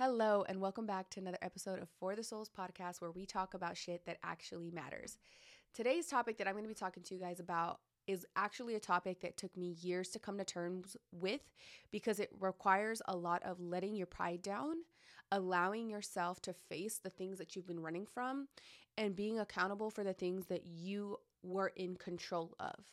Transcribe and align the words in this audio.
Hello, 0.00 0.44
and 0.48 0.60
welcome 0.60 0.86
back 0.86 1.10
to 1.10 1.18
another 1.18 1.38
episode 1.42 1.82
of 1.82 1.88
For 1.98 2.14
the 2.14 2.22
Souls 2.22 2.48
podcast 2.56 3.00
where 3.00 3.10
we 3.10 3.26
talk 3.26 3.52
about 3.52 3.76
shit 3.76 4.06
that 4.06 4.18
actually 4.22 4.70
matters. 4.70 5.18
Today's 5.74 6.06
topic 6.06 6.38
that 6.38 6.46
I'm 6.46 6.52
going 6.52 6.62
to 6.62 6.68
be 6.68 6.74
talking 6.74 7.02
to 7.02 7.14
you 7.16 7.20
guys 7.20 7.40
about 7.40 7.80
is 8.06 8.24
actually 8.36 8.76
a 8.76 8.80
topic 8.80 9.22
that 9.22 9.36
took 9.36 9.56
me 9.56 9.74
years 9.80 10.10
to 10.10 10.20
come 10.20 10.38
to 10.38 10.44
terms 10.44 10.96
with 11.10 11.40
because 11.90 12.20
it 12.20 12.30
requires 12.38 13.02
a 13.08 13.16
lot 13.16 13.42
of 13.42 13.58
letting 13.60 13.96
your 13.96 14.06
pride 14.06 14.40
down, 14.40 14.76
allowing 15.32 15.90
yourself 15.90 16.40
to 16.42 16.52
face 16.52 17.00
the 17.02 17.10
things 17.10 17.38
that 17.38 17.56
you've 17.56 17.66
been 17.66 17.82
running 17.82 18.06
from, 18.06 18.46
and 18.96 19.16
being 19.16 19.40
accountable 19.40 19.90
for 19.90 20.04
the 20.04 20.14
things 20.14 20.46
that 20.46 20.62
you 20.64 21.16
were 21.42 21.72
in 21.74 21.96
control 21.96 22.54
of. 22.60 22.84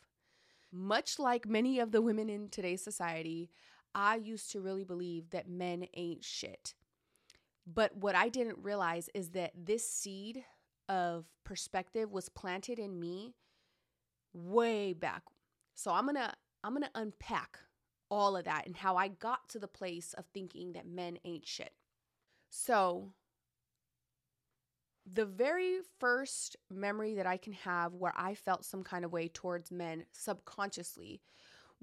Much 0.72 1.20
like 1.20 1.48
many 1.48 1.78
of 1.78 1.92
the 1.92 2.02
women 2.02 2.28
in 2.28 2.48
today's 2.48 2.82
society, 2.82 3.48
I 3.94 4.16
used 4.16 4.50
to 4.50 4.60
really 4.60 4.82
believe 4.82 5.30
that 5.30 5.48
men 5.48 5.86
ain't 5.94 6.24
shit. 6.24 6.74
But 7.66 7.96
what 7.96 8.14
I 8.14 8.28
didn't 8.28 8.58
realize 8.62 9.10
is 9.14 9.30
that 9.30 9.52
this 9.56 9.88
seed 9.88 10.44
of 10.88 11.26
perspective 11.44 12.12
was 12.12 12.28
planted 12.28 12.78
in 12.78 12.98
me 13.00 13.34
way 14.32 14.92
back. 14.92 15.22
So 15.74 15.92
I'm 15.92 16.04
going 16.04 16.16
to 16.16 16.32
I'm 16.62 16.72
going 16.72 16.82
to 16.82 17.00
unpack 17.00 17.58
all 18.10 18.36
of 18.36 18.44
that 18.44 18.66
and 18.66 18.76
how 18.76 18.96
I 18.96 19.08
got 19.08 19.48
to 19.50 19.58
the 19.58 19.68
place 19.68 20.14
of 20.14 20.24
thinking 20.32 20.72
that 20.72 20.86
men 20.86 21.18
ain't 21.24 21.46
shit. 21.46 21.72
So 22.50 23.12
the 25.10 25.24
very 25.26 25.78
first 26.00 26.56
memory 26.70 27.14
that 27.14 27.26
I 27.26 27.36
can 27.36 27.52
have 27.52 27.94
where 27.94 28.14
I 28.16 28.34
felt 28.34 28.64
some 28.64 28.82
kind 28.82 29.04
of 29.04 29.12
way 29.12 29.28
towards 29.28 29.70
men 29.70 30.06
subconsciously 30.12 31.20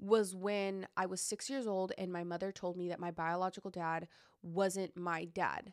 was 0.04 0.34
when 0.34 0.86
I 0.96 1.06
was 1.06 1.20
six 1.20 1.48
years 1.48 1.66
old 1.66 1.92
and 1.96 2.12
my 2.12 2.24
mother 2.24 2.52
told 2.52 2.76
me 2.76 2.88
that 2.88 3.00
my 3.00 3.10
biological 3.10 3.70
dad 3.70 4.06
wasn't 4.42 4.96
my 4.96 5.24
dad. 5.24 5.72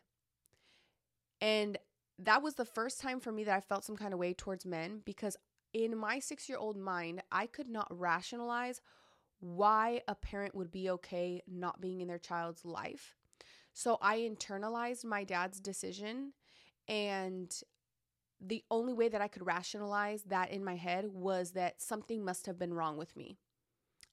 And 1.41 1.77
that 2.17 2.41
was 2.41 2.55
the 2.55 2.65
first 2.65 3.01
time 3.01 3.19
for 3.19 3.31
me 3.31 3.43
that 3.43 3.57
I 3.57 3.61
felt 3.61 3.83
some 3.83 3.97
kind 3.97 4.13
of 4.13 4.19
way 4.19 4.33
towards 4.33 4.65
men 4.65 5.01
because 5.03 5.35
in 5.73 5.97
my 5.97 6.19
six 6.19 6.47
year 6.47 6.57
old 6.57 6.77
mind, 6.77 7.23
I 7.31 7.45
could 7.45 7.67
not 7.67 7.87
rationalize 7.89 8.81
why 9.39 10.01
a 10.07 10.15
parent 10.15 10.55
would 10.55 10.71
be 10.71 10.89
okay 10.91 11.41
not 11.47 11.81
being 11.81 12.01
in 12.01 12.07
their 12.07 12.19
child's 12.19 12.63
life. 12.63 13.15
So 13.73 13.97
I 14.01 14.19
internalized 14.19 15.03
my 15.03 15.23
dad's 15.23 15.59
decision. 15.59 16.33
And 16.87 17.53
the 18.39 18.63
only 18.69 18.93
way 18.93 19.09
that 19.09 19.21
I 19.21 19.27
could 19.27 19.45
rationalize 19.45 20.23
that 20.23 20.51
in 20.51 20.63
my 20.63 20.75
head 20.75 21.05
was 21.11 21.51
that 21.51 21.81
something 21.81 22.23
must 22.23 22.45
have 22.45 22.59
been 22.59 22.73
wrong 22.73 22.97
with 22.97 23.15
me. 23.15 23.39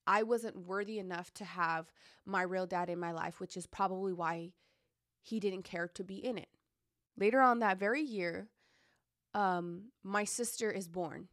I 0.08 0.22
wasn't 0.22 0.66
worthy 0.66 0.98
enough 0.98 1.32
to 1.34 1.44
have 1.44 1.92
my 2.24 2.40
real 2.40 2.66
dad 2.66 2.88
in 2.88 2.98
my 2.98 3.12
life, 3.12 3.40
which 3.40 3.58
is 3.58 3.66
probably 3.66 4.14
why 4.14 4.52
he 5.20 5.38
didn't 5.38 5.64
care 5.64 5.86
to 5.86 6.02
be 6.02 6.16
in 6.16 6.38
it. 6.38 6.48
Later 7.18 7.42
on 7.42 7.58
that 7.58 7.78
very 7.78 8.00
year, 8.00 8.48
um, 9.34 9.90
my 10.02 10.24
sister 10.24 10.70
is 10.70 10.88
born. 10.88 11.28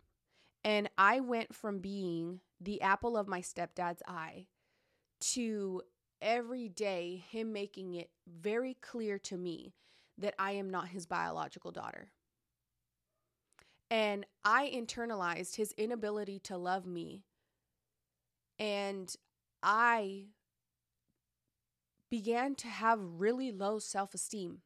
And 0.65 0.89
I 0.97 1.21
went 1.21 1.55
from 1.55 1.79
being 1.79 2.41
the 2.59 2.81
apple 2.81 3.15
of 3.15 3.29
my 3.29 3.39
stepdad's 3.39 4.03
eye 4.07 4.47
to 5.21 5.81
every 6.21 6.67
day 6.67 7.23
him 7.29 7.53
making 7.53 7.93
it 7.93 8.09
very 8.27 8.75
clear 8.81 9.17
to 9.19 9.37
me 9.37 9.73
that 10.17 10.33
I 10.37 10.51
am 10.51 10.69
not 10.69 10.89
his 10.89 11.05
biological 11.05 11.71
daughter. 11.71 12.09
And 13.89 14.25
I 14.43 14.69
internalized 14.75 15.55
his 15.55 15.71
inability 15.77 16.39
to 16.39 16.57
love 16.57 16.85
me 16.85 17.23
and 18.59 19.13
I 19.61 20.25
began 22.09 22.55
to 22.55 22.67
have 22.67 22.99
really 23.01 23.51
low 23.51 23.79
self 23.79 24.13
esteem. 24.13 24.61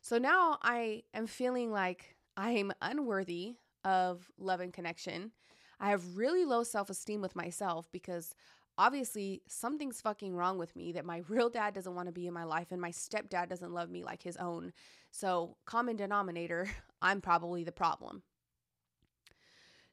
So 0.00 0.18
now 0.18 0.58
I 0.62 1.04
am 1.14 1.26
feeling 1.26 1.70
like 1.70 2.16
I 2.36 2.52
am 2.52 2.72
unworthy 2.80 3.54
of 3.84 4.30
love 4.38 4.60
and 4.60 4.72
connection. 4.72 5.32
I 5.78 5.90
have 5.90 6.16
really 6.16 6.44
low 6.44 6.64
self 6.64 6.90
esteem 6.90 7.20
with 7.20 7.36
myself 7.36 7.88
because 7.92 8.34
obviously 8.78 9.42
something's 9.46 10.00
fucking 10.00 10.34
wrong 10.34 10.58
with 10.58 10.74
me 10.74 10.92
that 10.92 11.04
my 11.04 11.22
real 11.28 11.50
dad 11.50 11.74
doesn't 11.74 11.94
want 11.94 12.06
to 12.06 12.12
be 12.12 12.26
in 12.26 12.34
my 12.34 12.44
life 12.44 12.72
and 12.72 12.80
my 12.80 12.90
stepdad 12.90 13.48
doesn't 13.48 13.72
love 13.72 13.90
me 13.90 14.02
like 14.04 14.22
his 14.22 14.36
own. 14.36 14.72
So, 15.10 15.56
common 15.66 15.96
denominator, 15.96 16.68
I'm 17.02 17.20
probably 17.20 17.64
the 17.64 17.72
problem. 17.72 18.22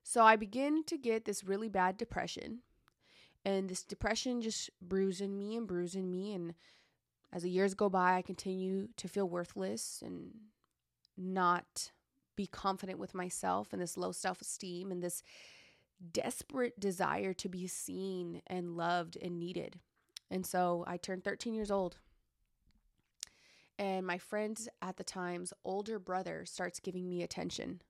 So 0.09 0.23
I 0.23 0.37
begin 0.37 0.83
to 0.85 0.97
get 0.97 1.25
this 1.25 1.43
really 1.43 1.69
bad 1.69 1.95
depression. 1.95 2.61
And 3.45 3.69
this 3.69 3.83
depression 3.83 4.41
just 4.41 4.71
bruising 4.81 5.37
me 5.37 5.55
and 5.55 5.67
bruising 5.67 6.09
me. 6.09 6.33
And 6.33 6.55
as 7.31 7.43
the 7.43 7.49
years 7.51 7.75
go 7.75 7.89
by, 7.89 8.15
I 8.15 8.23
continue 8.23 8.87
to 8.97 9.07
feel 9.07 9.29
worthless 9.29 10.01
and 10.03 10.31
not 11.15 11.91
be 12.35 12.47
confident 12.47 12.97
with 12.97 13.13
myself 13.13 13.71
and 13.71 13.79
this 13.79 13.97
low 13.97 14.11
self 14.11 14.41
esteem 14.41 14.91
and 14.91 15.03
this 15.03 15.21
desperate 16.11 16.79
desire 16.79 17.33
to 17.33 17.47
be 17.47 17.67
seen 17.67 18.41
and 18.47 18.75
loved 18.75 19.15
and 19.21 19.39
needed. 19.39 19.79
And 20.31 20.43
so 20.43 20.83
I 20.87 20.97
turned 20.97 21.23
13 21.23 21.53
years 21.53 21.69
old. 21.69 21.97
And 23.77 24.07
my 24.07 24.17
friend 24.17 24.59
at 24.81 24.97
the 24.97 25.03
time's 25.03 25.53
older 25.63 25.99
brother 25.99 26.45
starts 26.47 26.79
giving 26.79 27.07
me 27.07 27.21
attention. 27.21 27.83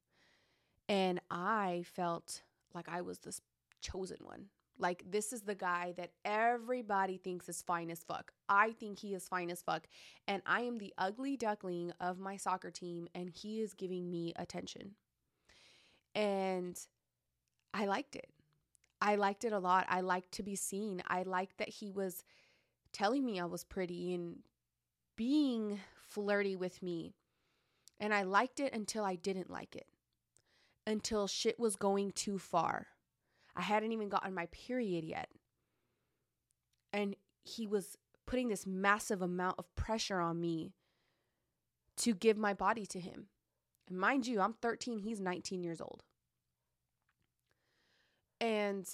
And 0.90 1.22
I 1.30 1.84
felt 1.86 2.42
like 2.74 2.90
I 2.90 3.02
was 3.02 3.20
this 3.20 3.42
chosen 3.80 4.18
one. 4.22 4.46
Like, 4.80 5.04
this 5.10 5.34
is 5.34 5.42
the 5.42 5.56
guy 5.56 5.94
that 5.98 6.12
everybody 6.26 7.18
thinks 7.18 7.48
is 7.48 7.62
fine 7.62 7.92
as 7.92 8.00
fuck. 8.00 8.32
I 8.48 8.72
think 8.72 8.98
he 8.98 9.14
is 9.14 9.28
fine 9.28 9.52
as 9.52 9.62
fuck. 9.62 9.88
And 10.28 10.42
I 10.46 10.62
am 10.62 10.78
the 10.78 10.94
ugly 10.98 11.38
duckling 11.38 11.92
of 12.00 12.18
my 12.18 12.38
soccer 12.38 12.72
team, 12.72 13.08
and 13.14 13.30
he 13.30 13.62
is 13.62 13.74
giving 13.74 14.10
me 14.10 14.34
attention. 14.38 14.96
And 16.16 16.80
I 17.74 17.86
liked 17.86 18.16
it. 18.16 18.30
I 19.02 19.16
liked 19.16 19.44
it 19.44 19.54
a 19.54 19.60
lot. 19.60 19.86
I 19.90 20.02
liked 20.02 20.32
to 20.34 20.44
be 20.44 20.56
seen. 20.56 21.04
I 21.08 21.24
liked 21.24 21.58
that 21.58 21.70
he 21.70 21.92
was 21.92 22.24
telling 22.94 23.26
me 23.26 23.40
I 23.40 23.46
was 23.46 23.64
pretty 23.64 24.14
and 24.14 24.40
being 25.16 25.80
flirty 26.02 26.56
with 26.56 26.82
me. 26.82 27.14
And 28.00 28.14
I 28.14 28.24
liked 28.24 28.60
it 28.60 28.74
until 28.74 29.04
I 29.04 29.16
didn't 29.16 29.52
like 29.52 29.76
it 29.76 29.88
until 30.90 31.28
shit 31.28 31.60
was 31.60 31.76
going 31.76 32.12
too 32.12 32.40
far. 32.40 32.88
I 33.56 33.62
hadn't 33.62 33.92
even 33.92 34.10
gotten 34.10 34.34
my 34.34 34.48
period 34.48 35.04
yet. 35.04 35.30
And 36.92 37.16
he 37.44 37.68
was 37.68 37.96
putting 38.26 38.48
this 38.50 38.66
massive 38.66 39.22
amount 39.22 39.60
of 39.60 39.74
pressure 39.76 40.20
on 40.20 40.42
me 40.42 40.74
to 41.98 42.16
give 42.16 42.38
my 42.38 42.54
body 42.56 42.88
to 42.88 43.00
him. 43.00 43.28
And 43.88 44.00
mind 44.00 44.26
you, 44.26 44.42
I'm 44.42 44.54
13, 44.54 45.00
he's 45.00 45.20
19 45.20 45.64
years 45.64 45.80
old. 45.80 46.04
And 48.42 48.90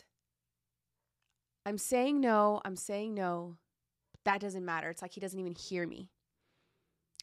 I'm 1.66 1.78
saying 1.78 2.20
no, 2.20 2.62
I'm 2.66 2.76
saying 2.76 3.14
no. 3.14 3.56
That 4.26 4.42
doesn't 4.42 4.66
matter. 4.66 4.90
It's 4.90 5.02
like 5.02 5.14
he 5.14 5.22
doesn't 5.22 5.40
even 5.40 5.56
hear 5.56 5.88
me. 5.88 6.10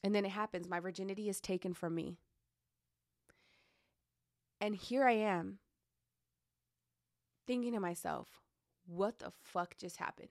And 0.03 0.15
then 0.15 0.25
it 0.25 0.31
happens. 0.31 0.69
My 0.69 0.81
virginity 0.81 1.29
is 1.29 1.41
taken 1.41 1.75
from 1.75 1.95
me. 1.95 2.17
And 4.63 4.77
here 4.77 5.05
I 5.05 5.15
am 5.15 5.59
thinking 7.49 7.73
to 7.73 7.81
myself, 7.81 8.29
what 8.87 9.19
the 9.19 9.33
fuck 9.43 9.77
just 9.77 9.97
happened? 9.97 10.29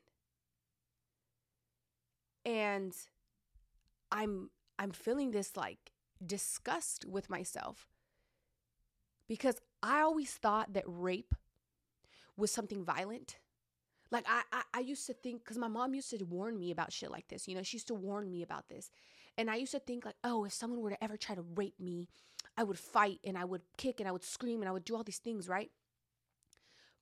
And 2.46 2.96
I'm 4.10 4.50
I'm 4.80 4.92
feeling 4.92 5.32
this 5.32 5.58
like 5.58 5.92
disgust 6.26 7.04
with 7.06 7.30
myself 7.30 7.88
because 9.28 9.60
I 9.84 10.00
always 10.00 10.32
thought 10.32 10.72
that 10.74 10.86
rape 10.88 11.36
was 12.38 12.52
something 12.52 12.86
violent. 12.86 13.38
Like 14.12 14.26
I, 14.30 14.44
I, 14.54 14.62
I 14.76 14.80
used 14.80 15.08
to 15.08 15.14
think 15.14 15.44
because 15.44 15.58
my 15.58 15.68
mom 15.68 15.94
used 15.94 16.10
to 16.12 16.24
warn 16.24 16.58
me 16.58 16.72
about 16.72 16.94
shit 16.94 17.12
like 17.12 17.28
this. 17.28 17.50
You 17.50 17.56
know, 17.56 17.64
she 17.64 17.76
used 17.76 17.88
to 17.88 17.96
warn 17.96 18.32
me 18.32 18.44
about 18.44 18.70
this, 18.70 18.92
and 19.38 19.52
I 19.52 19.58
used 19.58 19.74
to 19.74 19.80
think 19.80 20.06
like, 20.06 20.16
oh, 20.24 20.46
if 20.46 20.54
someone 20.54 20.80
were 20.80 20.92
to 20.92 21.04
ever 21.04 21.18
try 21.18 21.36
to 21.36 21.44
rape 21.56 21.80
me, 21.82 22.08
I 22.58 22.64
would 22.64 22.80
fight 22.80 23.20
and 23.24 23.38
I 23.38 23.46
would 23.46 23.62
kick 23.78 24.00
and 24.00 24.08
I 24.08 24.12
would 24.12 24.24
scream 24.24 24.62
and 24.62 24.70
I 24.70 24.72
would 24.72 24.86
do 24.86 24.96
all 24.96 25.04
these 25.04 25.18
things, 25.18 25.48
right? 25.48 25.72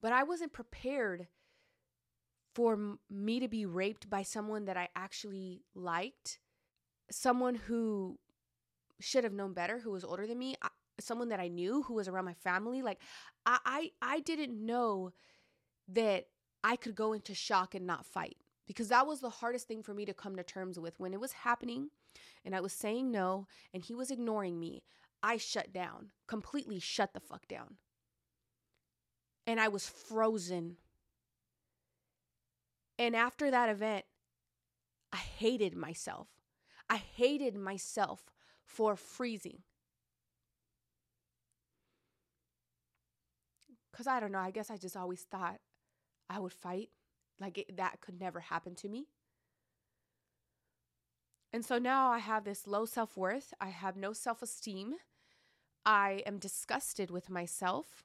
But 0.02 0.14
I 0.14 0.24
wasn't 0.24 0.54
prepared 0.54 1.28
for 2.54 2.74
m- 2.74 3.00
me 3.10 3.40
to 3.40 3.48
be 3.48 3.66
raped 3.66 4.10
by 4.10 4.24
someone 4.24 4.66
that 4.66 4.78
I 4.78 4.90
actually 4.96 5.64
liked, 5.76 6.40
someone 7.12 7.56
who 7.56 8.20
should 9.00 9.24
have 9.24 9.34
known 9.34 9.54
better, 9.54 9.80
who 9.80 9.92
was 9.92 10.04
older 10.04 10.28
than 10.28 10.38
me, 10.40 10.56
I, 10.62 10.70
someone 11.00 11.30
that 11.30 11.40
I 11.40 11.48
knew 11.48 11.84
who 11.84 11.96
was 11.96 12.08
around 12.08 12.26
my 12.26 12.34
family. 12.34 12.82
Like 12.82 13.02
I, 13.46 13.60
I 13.66 13.92
I 14.02 14.20
didn't 14.20 14.54
know 14.54 15.12
that 15.88 16.26
I 16.64 16.76
could 16.76 16.96
go 16.96 17.14
into 17.14 17.34
shock 17.34 17.74
and 17.76 17.88
not 17.88 18.06
fight 18.06 18.38
because 18.68 18.90
that 18.90 19.08
was 19.08 19.22
the 19.22 19.30
hardest 19.30 19.68
thing 19.68 19.82
for 19.82 19.94
me 19.94 20.06
to 20.06 20.14
come 20.14 20.36
to 20.36 20.44
terms 20.44 20.80
with 20.80 21.00
when 21.00 21.14
it 21.14 21.20
was 21.20 21.32
happening 21.32 21.90
and 22.46 22.56
I 22.56 22.62
was 22.62 22.74
saying 22.74 23.12
no 23.12 23.48
and 23.74 23.84
he 23.84 23.96
was 23.96 24.12
ignoring 24.12 24.60
me. 24.60 24.84
I 25.22 25.38
shut 25.38 25.74
down, 25.74 26.12
completely 26.28 26.80
shut 26.80 27.14
the 27.14 27.20
fuck 27.20 27.48
down. 27.48 27.76
And 29.46 29.60
I 29.60 29.68
was 29.68 29.88
frozen. 29.88 30.78
And 32.98 33.16
after 33.16 33.50
that 33.52 33.70
event, 33.70 34.06
I 35.12 35.18
hated 35.18 35.76
myself. 35.76 36.28
I 36.90 36.98
hated 36.98 37.56
myself 37.56 38.24
for 38.64 38.96
freezing. 38.96 39.60
Because 43.92 44.08
I 44.08 44.20
don't 44.20 44.32
know, 44.32 44.40
I 44.40 44.52
guess 44.52 44.70
I 44.70 44.78
just 44.78 44.96
always 44.96 45.24
thought 45.24 45.60
I 46.30 46.40
would 46.40 46.54
fight. 46.54 46.90
Like 47.40 47.58
it, 47.58 47.78
that 47.78 48.02
could 48.02 48.20
never 48.20 48.40
happen 48.40 48.76
to 48.76 48.90
me. 48.90 49.08
And 51.52 51.66
so 51.66 51.80
now 51.80 52.10
I 52.10 52.20
have 52.20 52.44
this 52.44 52.68
low 52.68 52.86
self 52.86 53.18
worth. 53.18 53.54
I 53.60 53.70
have 53.70 53.96
no 53.96 54.14
self 54.14 54.42
esteem. 54.42 54.96
I 55.86 56.22
am 56.26 56.38
disgusted 56.38 57.10
with 57.10 57.30
myself. 57.30 58.04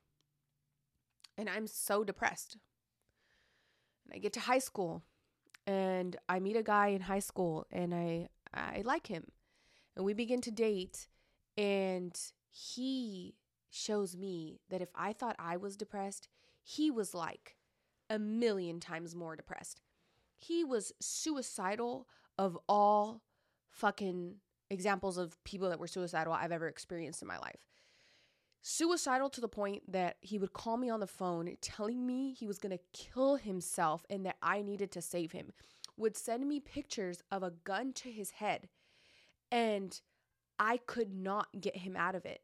And 1.36 1.48
I'm 1.48 1.66
so 1.66 2.04
depressed. 2.04 2.56
And 4.04 4.14
I 4.14 4.18
get 4.18 4.32
to 4.34 4.40
high 4.40 4.58
school 4.58 5.02
and 5.66 6.16
I 6.28 6.40
meet 6.40 6.56
a 6.56 6.62
guy 6.62 6.88
in 6.88 7.02
high 7.02 7.20
school 7.20 7.66
and 7.70 7.94
I 7.94 8.28
I 8.52 8.82
like 8.84 9.08
him. 9.08 9.24
And 9.96 10.04
we 10.04 10.14
begin 10.14 10.40
to 10.42 10.50
date 10.50 11.08
and 11.56 12.18
he 12.50 13.34
shows 13.70 14.16
me 14.16 14.60
that 14.70 14.80
if 14.80 14.90
I 14.94 15.12
thought 15.12 15.36
I 15.38 15.56
was 15.56 15.76
depressed, 15.76 16.28
he 16.62 16.90
was 16.90 17.14
like 17.14 17.56
a 18.08 18.18
million 18.18 18.80
times 18.80 19.14
more 19.14 19.36
depressed. 19.36 19.80
He 20.36 20.64
was 20.64 20.92
suicidal 21.00 22.06
of 22.38 22.58
all 22.68 23.22
fucking 23.74 24.36
examples 24.70 25.18
of 25.18 25.42
people 25.44 25.68
that 25.68 25.78
were 25.78 25.86
suicidal 25.86 26.32
I've 26.32 26.52
ever 26.52 26.68
experienced 26.68 27.22
in 27.22 27.28
my 27.28 27.38
life. 27.38 27.66
Suicidal 28.62 29.28
to 29.28 29.40
the 29.42 29.48
point 29.48 29.92
that 29.92 30.16
he 30.22 30.38
would 30.38 30.54
call 30.54 30.78
me 30.78 30.88
on 30.88 31.00
the 31.00 31.06
phone 31.06 31.54
telling 31.60 32.06
me 32.06 32.32
he 32.32 32.46
was 32.46 32.58
to 32.58 32.78
kill 32.94 33.36
himself 33.36 34.06
and 34.08 34.24
that 34.24 34.36
I 34.42 34.62
needed 34.62 34.90
to 34.92 35.02
save 35.02 35.32
him. 35.32 35.52
Would 35.96 36.16
send 36.16 36.48
me 36.48 36.60
pictures 36.60 37.22
of 37.30 37.42
a 37.42 37.50
gun 37.50 37.92
to 37.94 38.10
his 38.10 38.30
head 38.30 38.68
and 39.52 40.00
I 40.58 40.78
could 40.78 41.12
not 41.12 41.48
get 41.60 41.76
him 41.76 41.94
out 41.96 42.14
of 42.14 42.24
it. 42.24 42.40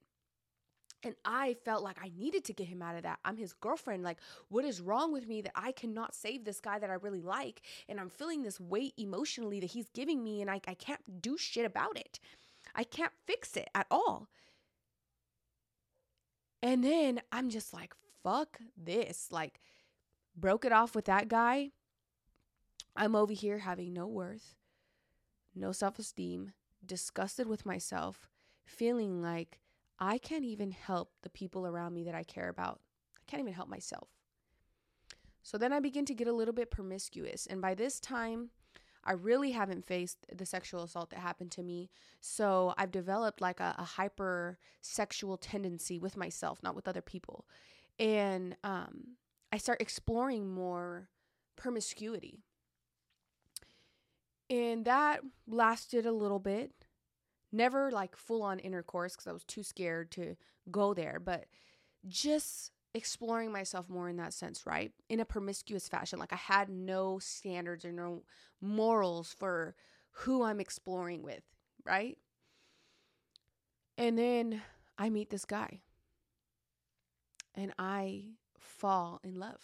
And 1.02 1.14
I 1.24 1.56
felt 1.64 1.82
like 1.82 1.96
I 2.02 2.10
needed 2.16 2.44
to 2.44 2.52
get 2.52 2.68
him 2.68 2.82
out 2.82 2.96
of 2.96 3.04
that. 3.04 3.20
I'm 3.24 3.36
his 3.36 3.54
girlfriend. 3.54 4.02
Like, 4.02 4.18
what 4.48 4.64
is 4.64 4.80
wrong 4.80 5.12
with 5.12 5.26
me 5.26 5.40
that 5.40 5.52
I 5.54 5.72
cannot 5.72 6.14
save 6.14 6.44
this 6.44 6.60
guy 6.60 6.78
that 6.78 6.90
I 6.90 6.94
really 6.94 7.22
like? 7.22 7.62
And 7.88 7.98
I'm 7.98 8.10
feeling 8.10 8.42
this 8.42 8.60
weight 8.60 8.92
emotionally 8.98 9.60
that 9.60 9.70
he's 9.70 9.88
giving 9.90 10.22
me, 10.22 10.42
and 10.42 10.50
I, 10.50 10.60
I 10.68 10.74
can't 10.74 11.22
do 11.22 11.38
shit 11.38 11.64
about 11.64 11.96
it. 11.98 12.20
I 12.74 12.84
can't 12.84 13.12
fix 13.26 13.56
it 13.56 13.70
at 13.74 13.86
all. 13.90 14.28
And 16.62 16.84
then 16.84 17.22
I'm 17.32 17.48
just 17.48 17.72
like, 17.72 17.94
fuck 18.22 18.58
this. 18.76 19.28
Like, 19.30 19.60
broke 20.36 20.64
it 20.64 20.72
off 20.72 20.94
with 20.94 21.06
that 21.06 21.28
guy. 21.28 21.70
I'm 22.94 23.16
over 23.16 23.32
here 23.32 23.58
having 23.58 23.92
no 23.92 24.06
worth, 24.06 24.56
no 25.54 25.72
self 25.72 25.98
esteem, 25.98 26.52
disgusted 26.84 27.46
with 27.46 27.64
myself, 27.64 28.28
feeling 28.64 29.22
like 29.22 29.60
I 30.00 30.18
can't 30.18 30.44
even 30.44 30.70
help 30.70 31.12
the 31.22 31.30
people 31.30 31.66
around 31.66 31.92
me 31.92 32.04
that 32.04 32.14
I 32.14 32.22
care 32.22 32.48
about. 32.48 32.80
I 33.16 33.22
can't 33.26 33.40
even 33.40 33.52
help 33.52 33.68
myself. 33.68 34.08
So 35.42 35.58
then 35.58 35.72
I 35.72 35.80
begin 35.80 36.04
to 36.06 36.14
get 36.14 36.28
a 36.28 36.32
little 36.32 36.54
bit 36.54 36.70
promiscuous. 36.70 37.46
And 37.46 37.60
by 37.60 37.74
this 37.74 38.00
time, 38.00 38.50
I 39.04 39.12
really 39.12 39.52
haven't 39.52 39.86
faced 39.86 40.26
the 40.34 40.44
sexual 40.46 40.82
assault 40.82 41.10
that 41.10 41.20
happened 41.20 41.50
to 41.52 41.62
me. 41.62 41.90
So 42.20 42.74
I've 42.76 42.90
developed 42.90 43.40
like 43.40 43.60
a, 43.60 43.74
a 43.78 43.84
hyper 43.84 44.58
sexual 44.80 45.36
tendency 45.36 45.98
with 45.98 46.16
myself, 46.16 46.62
not 46.62 46.74
with 46.76 46.88
other 46.88 47.00
people. 47.00 47.46
And 47.98 48.56
um, 48.62 49.16
I 49.52 49.58
start 49.58 49.80
exploring 49.80 50.52
more 50.52 51.08
promiscuity. 51.56 52.40
And 54.48 54.84
that 54.84 55.20
lasted 55.46 56.06
a 56.06 56.12
little 56.12 56.38
bit. 56.38 56.72
Never 57.52 57.90
like 57.90 58.16
full 58.16 58.42
on 58.42 58.58
intercourse 58.58 59.14
because 59.14 59.26
I 59.26 59.32
was 59.32 59.44
too 59.44 59.62
scared 59.62 60.10
to 60.12 60.36
go 60.70 60.94
there, 60.94 61.18
but 61.18 61.46
just 62.06 62.70
exploring 62.94 63.52
myself 63.52 63.88
more 63.88 64.08
in 64.08 64.16
that 64.16 64.32
sense, 64.32 64.66
right? 64.66 64.92
In 65.08 65.20
a 65.20 65.24
promiscuous 65.24 65.88
fashion. 65.88 66.18
Like 66.18 66.32
I 66.32 66.36
had 66.36 66.68
no 66.68 67.18
standards 67.18 67.84
or 67.84 67.92
no 67.92 68.22
morals 68.60 69.34
for 69.38 69.74
who 70.10 70.42
I'm 70.42 70.60
exploring 70.60 71.22
with, 71.22 71.42
right? 71.84 72.18
And 73.96 74.18
then 74.18 74.62
I 74.98 75.10
meet 75.10 75.30
this 75.30 75.44
guy 75.44 75.82
and 77.54 77.72
I 77.78 78.24
fall 78.58 79.20
in 79.22 79.34
love. 79.34 79.60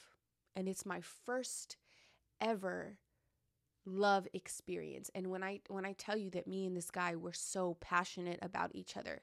And 0.54 0.68
it's 0.68 0.86
my 0.86 1.00
first 1.00 1.76
ever 2.40 2.98
love 3.86 4.26
experience. 4.34 5.10
And 5.14 5.28
when 5.28 5.42
I 5.42 5.60
when 5.68 5.86
I 5.86 5.92
tell 5.92 6.16
you 6.16 6.30
that 6.30 6.46
me 6.46 6.66
and 6.66 6.76
this 6.76 6.90
guy 6.90 7.16
were 7.16 7.32
so 7.32 7.76
passionate 7.80 8.38
about 8.42 8.72
each 8.74 8.96
other, 8.96 9.22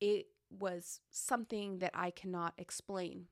it 0.00 0.26
was 0.50 1.00
something 1.10 1.78
that 1.78 1.92
I 1.94 2.10
cannot 2.10 2.54
explain. 2.56 3.26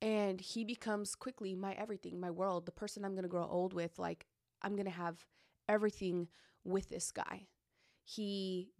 And 0.00 0.40
he 0.40 0.64
becomes 0.64 1.14
quickly 1.14 1.54
my 1.54 1.74
everything, 1.74 2.18
my 2.18 2.30
world, 2.30 2.66
the 2.66 2.72
person 2.72 3.04
I'm 3.04 3.12
going 3.12 3.22
to 3.22 3.28
grow 3.28 3.46
old 3.46 3.72
with. 3.72 3.98
Like, 3.98 4.26
I'm 4.60 4.74
going 4.74 4.86
to 4.86 4.90
have 4.90 5.24
everything 5.68 6.28
with 6.64 6.88
this 6.88 7.12
guy. 7.12 7.46
He 8.04 8.72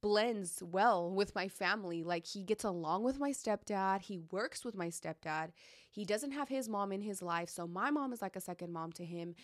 blends 0.00 0.62
well 0.62 1.10
with 1.10 1.34
my 1.34 1.48
family. 1.48 2.02
Like 2.02 2.26
he 2.26 2.42
gets 2.42 2.64
along 2.64 3.04
with 3.04 3.18
my 3.18 3.30
stepdad. 3.30 4.02
He 4.02 4.20
works 4.30 4.64
with 4.64 4.74
my 4.74 4.88
stepdad. 4.88 5.50
He 5.90 6.04
doesn't 6.04 6.32
have 6.32 6.48
his 6.48 6.68
mom 6.68 6.92
in 6.92 7.02
his 7.02 7.22
life. 7.22 7.48
So 7.48 7.66
my 7.66 7.90
mom 7.90 8.12
is 8.12 8.22
like 8.22 8.36
a 8.36 8.40
second 8.40 8.72
mom 8.72 8.92
to 8.92 9.04
him. 9.04 9.34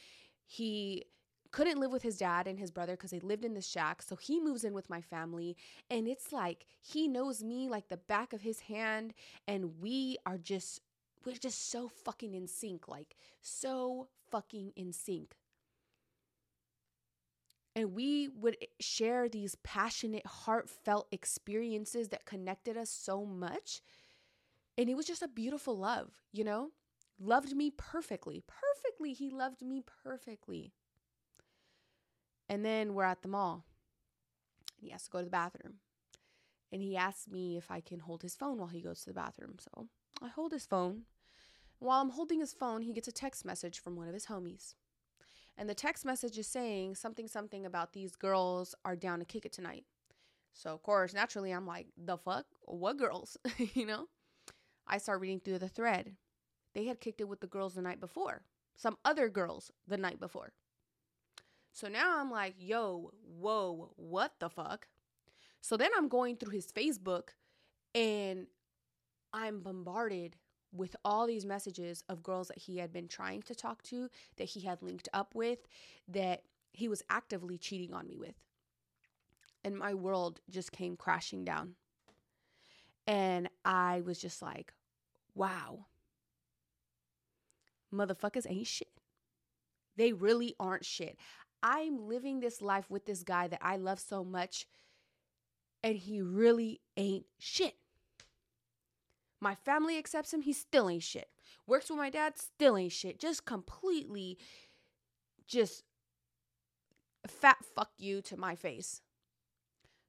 He 0.47 1.05
couldn't 1.51 1.79
live 1.79 1.93
with 1.93 2.03
his 2.03 2.19
dad 2.19 2.49
and 2.49 2.59
his 2.59 2.71
brother 2.71 2.95
because 2.95 3.13
they 3.13 3.21
lived 3.21 3.45
in 3.45 3.55
the 3.55 3.63
shack. 3.63 4.03
So 4.03 4.17
he 4.17 4.41
moves 4.41 4.65
in 4.65 4.75
with 4.75 4.91
my 4.91 5.01
family. 5.01 5.57
And 5.91 6.09
it's 6.09 6.33
like 6.33 6.67
he 6.83 7.09
knows 7.09 7.43
me 7.43 7.69
like 7.69 7.89
the 7.89 7.97
back 7.97 8.33
of 8.33 8.43
his 8.43 8.61
hand. 8.61 9.15
And 9.47 9.81
we 9.81 10.17
are 10.27 10.39
just, 10.39 10.81
we're 11.25 11.37
just 11.37 11.71
so 11.71 11.89
fucking 11.89 12.35
in 12.35 12.47
sync. 12.49 12.89
Like 12.89 13.17
so 13.41 14.09
fucking 14.31 14.73
in 14.77 14.93
sync. 14.93 15.37
And 17.77 17.93
we 17.93 18.29
would 18.29 18.57
share 18.79 19.29
these 19.29 19.57
passionate, 19.65 20.27
heartfelt 20.27 21.09
experiences 21.11 22.09
that 22.11 22.25
connected 22.25 22.77
us 22.77 22.91
so 22.91 23.25
much. 23.25 23.81
And 24.79 24.89
it 24.89 24.97
was 24.97 25.07
just 25.07 25.23
a 25.23 25.29
beautiful 25.29 25.77
love, 25.77 26.11
you 26.33 26.45
know? 26.45 26.71
Loved 27.19 27.55
me 27.55 27.71
perfectly. 27.71 28.43
Perfectly. 28.47 29.13
He 29.13 29.31
loved 29.31 29.63
me 29.63 29.83
perfectly. 30.05 30.73
And 32.49 32.65
then 32.65 32.95
we're 32.95 33.05
at 33.05 33.23
the 33.23 33.29
mall. 33.29 33.65
And 34.79 34.87
he 34.87 34.93
has 34.93 35.05
to 35.05 35.11
go 35.11 35.19
to 35.19 35.25
the 35.25 35.31
bathroom. 35.31 35.75
And 36.73 36.83
he 36.83 36.97
asks 36.97 37.29
me 37.29 37.57
if 37.57 37.71
I 37.71 37.81
can 37.81 38.01
hold 38.01 38.23
his 38.23 38.35
phone 38.35 38.59
while 38.59 38.69
he 38.69 38.81
goes 38.81 39.01
to 39.01 39.11
the 39.11 39.15
bathroom. 39.15 39.57
So 39.59 39.89
I 40.21 40.29
hold 40.29 40.53
his 40.53 40.67
phone. 40.67 41.03
While 41.79 42.01
I'm 42.01 42.11
holding 42.11 42.41
his 42.41 42.53
phone, 42.53 42.83
he 42.83 42.93
gets 42.93 43.09
a 43.09 43.13
text 43.13 43.45
message 43.45 43.81
from 43.81 43.97
one 43.97 44.09
of 44.09 44.15
his 44.15 44.27
homies. 44.27 44.75
And 45.57 45.69
the 45.69 45.75
text 45.75 46.05
message 46.05 46.37
is 46.39 46.49
saying 46.49 46.97
something, 46.97 47.29
something 47.29 47.65
about 47.65 47.93
these 47.93 48.17
girls 48.17 48.75
are 48.85 48.97
down 48.97 49.21
to 49.21 49.25
kick 49.25 49.47
it 49.47 49.53
tonight. 49.53 49.85
So, 50.53 50.73
of 50.73 50.83
course, 50.83 51.15
naturally, 51.15 51.53
I'm 51.53 51.67
like, 51.67 51.89
the 51.97 52.17
fuck? 52.17 52.47
What 52.63 52.97
girls? 52.97 53.37
you 53.75 53.87
know? 53.87 54.09
I 54.87 54.99
start 54.99 55.21
reading 55.21 55.41
through 55.41 55.59
the 55.59 55.69
thread. 55.69 56.17
They 56.75 56.85
had 56.87 57.01
kicked 57.01 57.21
it 57.21 57.29
with 57.29 57.41
the 57.41 57.47
girls 57.47 57.75
the 57.75 57.83
night 57.83 58.01
before, 58.01 58.43
some 58.77 58.97
other 59.05 59.29
girls 59.29 59.71
the 59.87 59.97
night 59.97 60.21
before. 60.21 60.53
So 61.73 61.89
now 61.89 62.21
I'm 62.21 62.31
like, 62.31 62.55
yo, 62.59 63.13
whoa, 63.25 63.93
what 63.97 64.35
the 64.39 64.49
fuck? 64.49 64.89
So 65.61 65.77
then 65.77 65.91
I'm 65.97 66.09
going 66.09 66.37
through 66.37 66.53
his 66.53 66.71
Facebook 66.71 67.31
and 67.95 68.47
I'm 69.33 69.61
bombarded 69.61 70.37
with 70.75 70.97
all 71.05 71.27
these 71.27 71.47
messages 71.47 72.03
of 72.09 72.23
girls 72.23 72.49
that 72.49 72.59
he 72.59 72.79
had 72.79 72.93
been 72.93 73.09
trying 73.09 73.43
to 73.43 73.55
talk 73.55 73.83
to, 73.85 74.09
that 74.37 74.49
he 74.49 74.61
had 74.61 74.83
linked 74.83 75.09
up 75.13 75.35
with, 75.35 75.61
that 76.09 76.43
he 76.73 76.89
was 76.89 77.03
actively 77.09 77.57
cheating 77.57 77.95
on 77.95 78.07
me 78.07 78.17
with. 78.19 78.35
And 79.63 79.79
my 79.79 79.95
world 79.95 80.41
just 80.51 80.73
came 80.73 80.97
crashing 80.97 81.45
down. 81.45 81.77
And 83.07 83.49
I 83.65 84.03
was 84.05 84.19
just 84.19 84.43
like, 84.43 84.73
wow, 85.35 85.87
motherfuckers 87.95 88.47
ain't 88.49 88.67
shit. 88.67 88.89
They 89.97 90.13
really 90.13 90.57
aren't 90.59 90.85
shit. 90.85 91.17
I'm 91.63 92.09
living 92.09 92.41
this 92.41 92.61
life 92.61 92.91
with 92.91 93.07
this 93.07 93.23
guy 93.23 93.49
that 93.49 93.61
I 93.63 93.77
love 93.77 94.01
so 94.01 94.25
much, 94.25 94.67
and 95.83 95.97
he 95.97 96.21
really 96.21 96.81
ain't 96.97 97.27
shit. 97.39 97.77
My 99.45 99.55
family 99.55 99.99
accepts 99.99 100.33
him, 100.33 100.41
he 100.41 100.55
still 100.55 100.89
ain't 100.89 101.03
shit. 101.03 101.29
Works 101.67 101.91
with 101.91 101.99
my 101.99 102.09
dad, 102.09 102.39
still 102.39 102.79
ain't 102.79 102.93
shit. 102.93 103.21
Just 103.21 103.45
completely, 103.45 104.39
just 105.47 105.83
fat 107.29 107.59
fuck 107.77 107.91
you 107.99 108.23
to 108.23 108.39
my 108.39 108.55
face. 108.55 109.03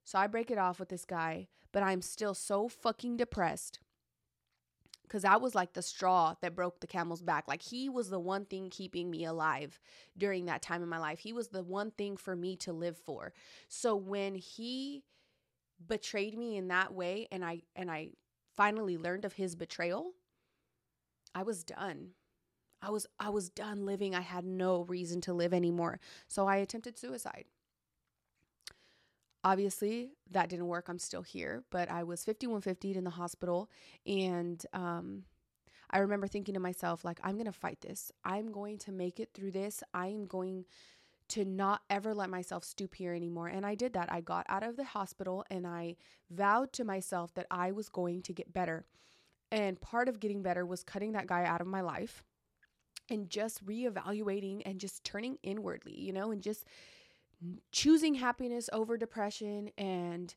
So 0.04 0.18
I 0.18 0.26
break 0.26 0.50
it 0.50 0.56
off 0.56 0.80
with 0.80 0.88
this 0.88 1.04
guy, 1.04 1.48
but 1.70 1.82
I'm 1.82 2.00
still 2.00 2.32
so 2.32 2.66
fucking 2.66 3.18
depressed 3.18 3.78
because 5.02 5.24
that 5.24 5.42
was 5.42 5.54
like 5.54 5.74
the 5.74 5.82
straw 5.82 6.36
that 6.40 6.56
broke 6.56 6.80
the 6.80 6.86
camel's 6.86 7.20
back. 7.20 7.44
Like 7.46 7.60
he 7.60 7.90
was 7.90 8.08
the 8.08 8.18
one 8.18 8.46
thing 8.46 8.70
keeping 8.70 9.10
me 9.10 9.26
alive 9.26 9.78
during 10.16 10.46
that 10.46 10.62
time 10.62 10.82
in 10.82 10.88
my 10.88 10.98
life. 10.98 11.18
He 11.18 11.34
was 11.34 11.48
the 11.48 11.62
one 11.62 11.90
thing 11.90 12.16
for 12.16 12.34
me 12.34 12.56
to 12.56 12.72
live 12.72 12.96
for. 12.96 13.34
So 13.68 13.96
when 13.96 14.34
he 14.34 15.04
betrayed 15.86 16.38
me 16.38 16.56
in 16.56 16.68
that 16.68 16.94
way 16.94 17.28
and 17.30 17.44
I 17.44 17.60
and 17.76 17.90
I 17.90 18.12
finally 18.56 18.96
learned 18.96 19.24
of 19.24 19.34
his 19.34 19.54
betrayal, 19.54 20.12
I 21.34 21.42
was 21.42 21.64
done. 21.64 22.10
I 22.82 22.90
was 22.90 23.06
I 23.18 23.30
was 23.30 23.48
done 23.50 23.86
living. 23.86 24.14
I 24.14 24.20
had 24.20 24.44
no 24.44 24.82
reason 24.82 25.20
to 25.22 25.32
live 25.32 25.52
anymore. 25.52 26.00
So 26.28 26.46
I 26.46 26.56
attempted 26.56 26.98
suicide. 26.98 27.44
Obviously, 29.44 30.10
that 30.30 30.48
didn't 30.48 30.66
work. 30.66 30.88
I'm 30.88 30.98
still 30.98 31.22
here, 31.22 31.62
but 31.70 31.88
I 31.90 32.02
was 32.02 32.24
5150 32.24 32.96
in 32.96 33.04
the 33.04 33.10
hospital 33.10 33.70
and 34.06 34.64
um 34.72 35.24
I 35.90 35.98
remember 35.98 36.26
thinking 36.26 36.54
to 36.54 36.60
myself 36.60 37.04
like 37.04 37.20
I'm 37.22 37.34
going 37.34 37.46
to 37.46 37.52
fight 37.52 37.80
this. 37.80 38.10
I'm 38.24 38.50
going 38.50 38.78
to 38.78 38.92
make 38.92 39.20
it 39.20 39.30
through 39.34 39.52
this. 39.52 39.82
I 39.94 40.08
am 40.08 40.26
going 40.26 40.64
to 41.28 41.44
not 41.44 41.82
ever 41.90 42.14
let 42.14 42.30
myself 42.30 42.64
stoop 42.64 42.94
here 42.94 43.12
anymore. 43.12 43.48
And 43.48 43.66
I 43.66 43.74
did 43.74 43.92
that. 43.94 44.12
I 44.12 44.20
got 44.20 44.46
out 44.48 44.62
of 44.62 44.76
the 44.76 44.84
hospital 44.84 45.44
and 45.50 45.66
I 45.66 45.96
vowed 46.30 46.72
to 46.74 46.84
myself 46.84 47.34
that 47.34 47.46
I 47.50 47.72
was 47.72 47.88
going 47.88 48.22
to 48.22 48.32
get 48.32 48.52
better. 48.52 48.86
And 49.50 49.80
part 49.80 50.08
of 50.08 50.20
getting 50.20 50.42
better 50.42 50.66
was 50.66 50.82
cutting 50.82 51.12
that 51.12 51.26
guy 51.26 51.44
out 51.44 51.60
of 51.60 51.66
my 51.66 51.80
life 51.80 52.22
and 53.10 53.30
just 53.30 53.64
reevaluating 53.64 54.62
and 54.66 54.80
just 54.80 55.04
turning 55.04 55.38
inwardly, 55.42 55.98
you 55.98 56.12
know, 56.12 56.30
and 56.30 56.42
just 56.42 56.64
choosing 57.70 58.14
happiness 58.14 58.68
over 58.72 58.96
depression 58.96 59.70
and 59.78 60.34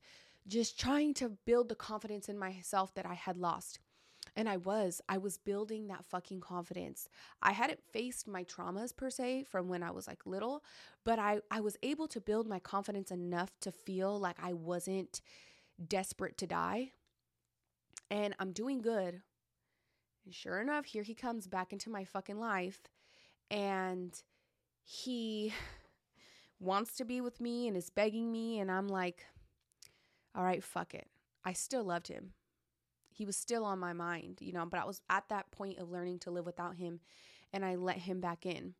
just 0.47 0.79
trying 0.79 1.13
to 1.15 1.29
build 1.45 1.69
the 1.69 1.75
confidence 1.75 2.29
in 2.29 2.37
myself 2.37 2.93
that 2.95 3.05
I 3.05 3.13
had 3.13 3.37
lost. 3.37 3.79
And 4.35 4.47
I 4.47 4.57
was, 4.57 5.01
I 5.09 5.17
was 5.17 5.37
building 5.37 5.87
that 5.87 6.05
fucking 6.05 6.41
confidence. 6.41 7.09
I 7.41 7.51
hadn't 7.51 7.81
faced 7.91 8.27
my 8.27 8.43
traumas 8.43 8.95
per 8.95 9.09
se 9.09 9.43
from 9.43 9.67
when 9.67 9.83
I 9.83 9.91
was 9.91 10.07
like 10.07 10.25
little, 10.25 10.63
but 11.03 11.19
I, 11.19 11.39
I 11.51 11.61
was 11.61 11.77
able 11.83 12.07
to 12.09 12.21
build 12.21 12.47
my 12.47 12.59
confidence 12.59 13.11
enough 13.11 13.59
to 13.61 13.71
feel 13.71 14.19
like 14.19 14.37
I 14.41 14.53
wasn't 14.53 15.21
desperate 15.87 16.37
to 16.39 16.47
die. 16.47 16.91
And 18.11 18.35
I'm 18.39 18.51
doing 18.51 18.81
good. 18.81 19.21
And 20.25 20.33
sure 20.33 20.59
enough, 20.61 20.85
here 20.85 21.03
he 21.03 21.13
comes 21.13 21.47
back 21.47 21.71
into 21.71 21.89
my 21.89 22.03
fucking 22.03 22.39
life. 22.39 22.81
And 23.51 24.13
he 24.83 25.53
wants 26.59 26.95
to 26.97 27.05
be 27.05 27.21
with 27.21 27.39
me 27.39 27.67
and 27.67 27.77
is 27.77 27.89
begging 27.89 28.31
me. 28.31 28.59
And 28.59 28.71
I'm 28.71 28.87
like, 28.87 29.25
all 30.35 30.43
right, 30.43 30.63
fuck 30.63 30.93
it. 30.93 31.07
I 31.45 31.53
still 31.53 31.83
loved 31.83 32.07
him 32.07 32.33
he 33.19 33.25
was 33.25 33.35
still 33.35 33.65
on 33.65 33.79
my 33.79 33.91
mind, 33.91 34.37
you 34.39 34.53
know, 34.53 34.65
but 34.65 34.79
I 34.79 34.85
was 34.85 35.01
at 35.09 35.27
that 35.27 35.51
point 35.51 35.77
of 35.77 35.91
learning 35.91 36.19
to 36.19 36.31
live 36.31 36.45
without 36.45 36.77
him 36.77 37.01
and 37.51 37.65
I 37.65 37.75
let 37.75 37.97
him 37.97 38.21
back 38.21 38.45
in. 38.45 38.75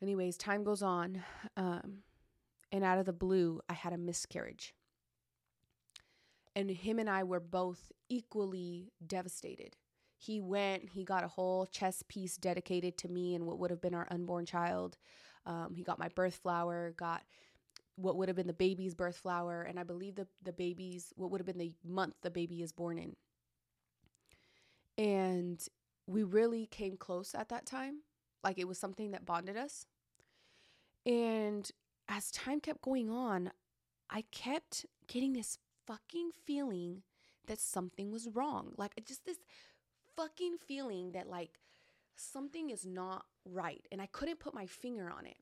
Anyways, 0.00 0.38
time 0.38 0.64
goes 0.64 0.82
on. 0.82 1.22
Um, 1.54 1.98
and 2.72 2.82
out 2.82 2.96
of 2.96 3.04
the 3.04 3.12
blue, 3.12 3.60
I 3.68 3.74
had 3.74 3.92
a 3.92 3.98
miscarriage. 3.98 4.72
And 6.56 6.70
him 6.70 6.98
and 6.98 7.10
I 7.10 7.24
were 7.24 7.40
both 7.40 7.92
equally 8.08 8.90
devastated. 9.06 9.76
He 10.16 10.40
went, 10.40 10.88
he 10.88 11.04
got 11.04 11.24
a 11.24 11.28
whole 11.28 11.66
chess 11.66 12.02
piece 12.08 12.38
dedicated 12.38 12.96
to 12.98 13.08
me 13.08 13.34
and 13.34 13.44
what 13.44 13.58
would 13.58 13.70
have 13.70 13.82
been 13.82 13.94
our 13.94 14.08
unborn 14.10 14.46
child. 14.46 14.96
Um, 15.44 15.74
he 15.74 15.82
got 15.82 15.98
my 15.98 16.08
birth 16.08 16.36
flower, 16.36 16.94
got 16.96 17.22
what 17.98 18.16
would 18.16 18.28
have 18.28 18.36
been 18.36 18.46
the 18.46 18.52
baby's 18.52 18.94
birth 18.94 19.16
flower, 19.16 19.62
and 19.62 19.78
I 19.78 19.82
believe 19.82 20.14
the 20.14 20.26
the 20.42 20.52
baby's 20.52 21.12
what 21.16 21.30
would 21.30 21.40
have 21.40 21.46
been 21.46 21.58
the 21.58 21.74
month 21.84 22.14
the 22.22 22.30
baby 22.30 22.62
is 22.62 22.72
born 22.72 22.98
in. 22.98 23.16
And 24.96 25.64
we 26.06 26.22
really 26.22 26.66
came 26.66 26.96
close 26.96 27.34
at 27.34 27.48
that 27.48 27.66
time. 27.66 28.02
Like 28.44 28.58
it 28.58 28.68
was 28.68 28.78
something 28.78 29.10
that 29.10 29.26
bonded 29.26 29.56
us. 29.56 29.84
And 31.04 31.70
as 32.08 32.30
time 32.30 32.60
kept 32.60 32.82
going 32.82 33.10
on, 33.10 33.50
I 34.10 34.24
kept 34.32 34.86
getting 35.06 35.32
this 35.32 35.58
fucking 35.86 36.30
feeling 36.44 37.02
that 37.46 37.60
something 37.60 38.10
was 38.10 38.28
wrong. 38.28 38.74
Like 38.76 38.92
just 39.06 39.24
this 39.26 39.38
fucking 40.16 40.56
feeling 40.66 41.12
that 41.12 41.28
like 41.28 41.58
something 42.16 42.70
is 42.70 42.86
not 42.86 43.24
right. 43.44 43.86
And 43.90 44.00
I 44.00 44.06
couldn't 44.06 44.40
put 44.40 44.54
my 44.54 44.66
finger 44.66 45.10
on 45.10 45.26
it. 45.26 45.38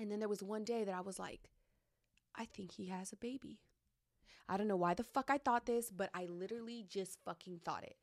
And 0.00 0.10
then 0.10 0.18
there 0.18 0.30
was 0.30 0.42
one 0.42 0.64
day 0.64 0.82
that 0.82 0.94
I 0.94 1.02
was 1.02 1.18
like, 1.18 1.50
I 2.34 2.46
think 2.46 2.72
he 2.72 2.86
has 2.86 3.12
a 3.12 3.16
baby. 3.16 3.58
I 4.48 4.56
don't 4.56 4.66
know 4.66 4.76
why 4.76 4.94
the 4.94 5.04
fuck 5.04 5.28
I 5.28 5.36
thought 5.36 5.66
this, 5.66 5.90
but 5.90 6.08
I 6.14 6.24
literally 6.24 6.86
just 6.88 7.18
fucking 7.22 7.60
thought 7.62 7.84
it. 7.84 7.96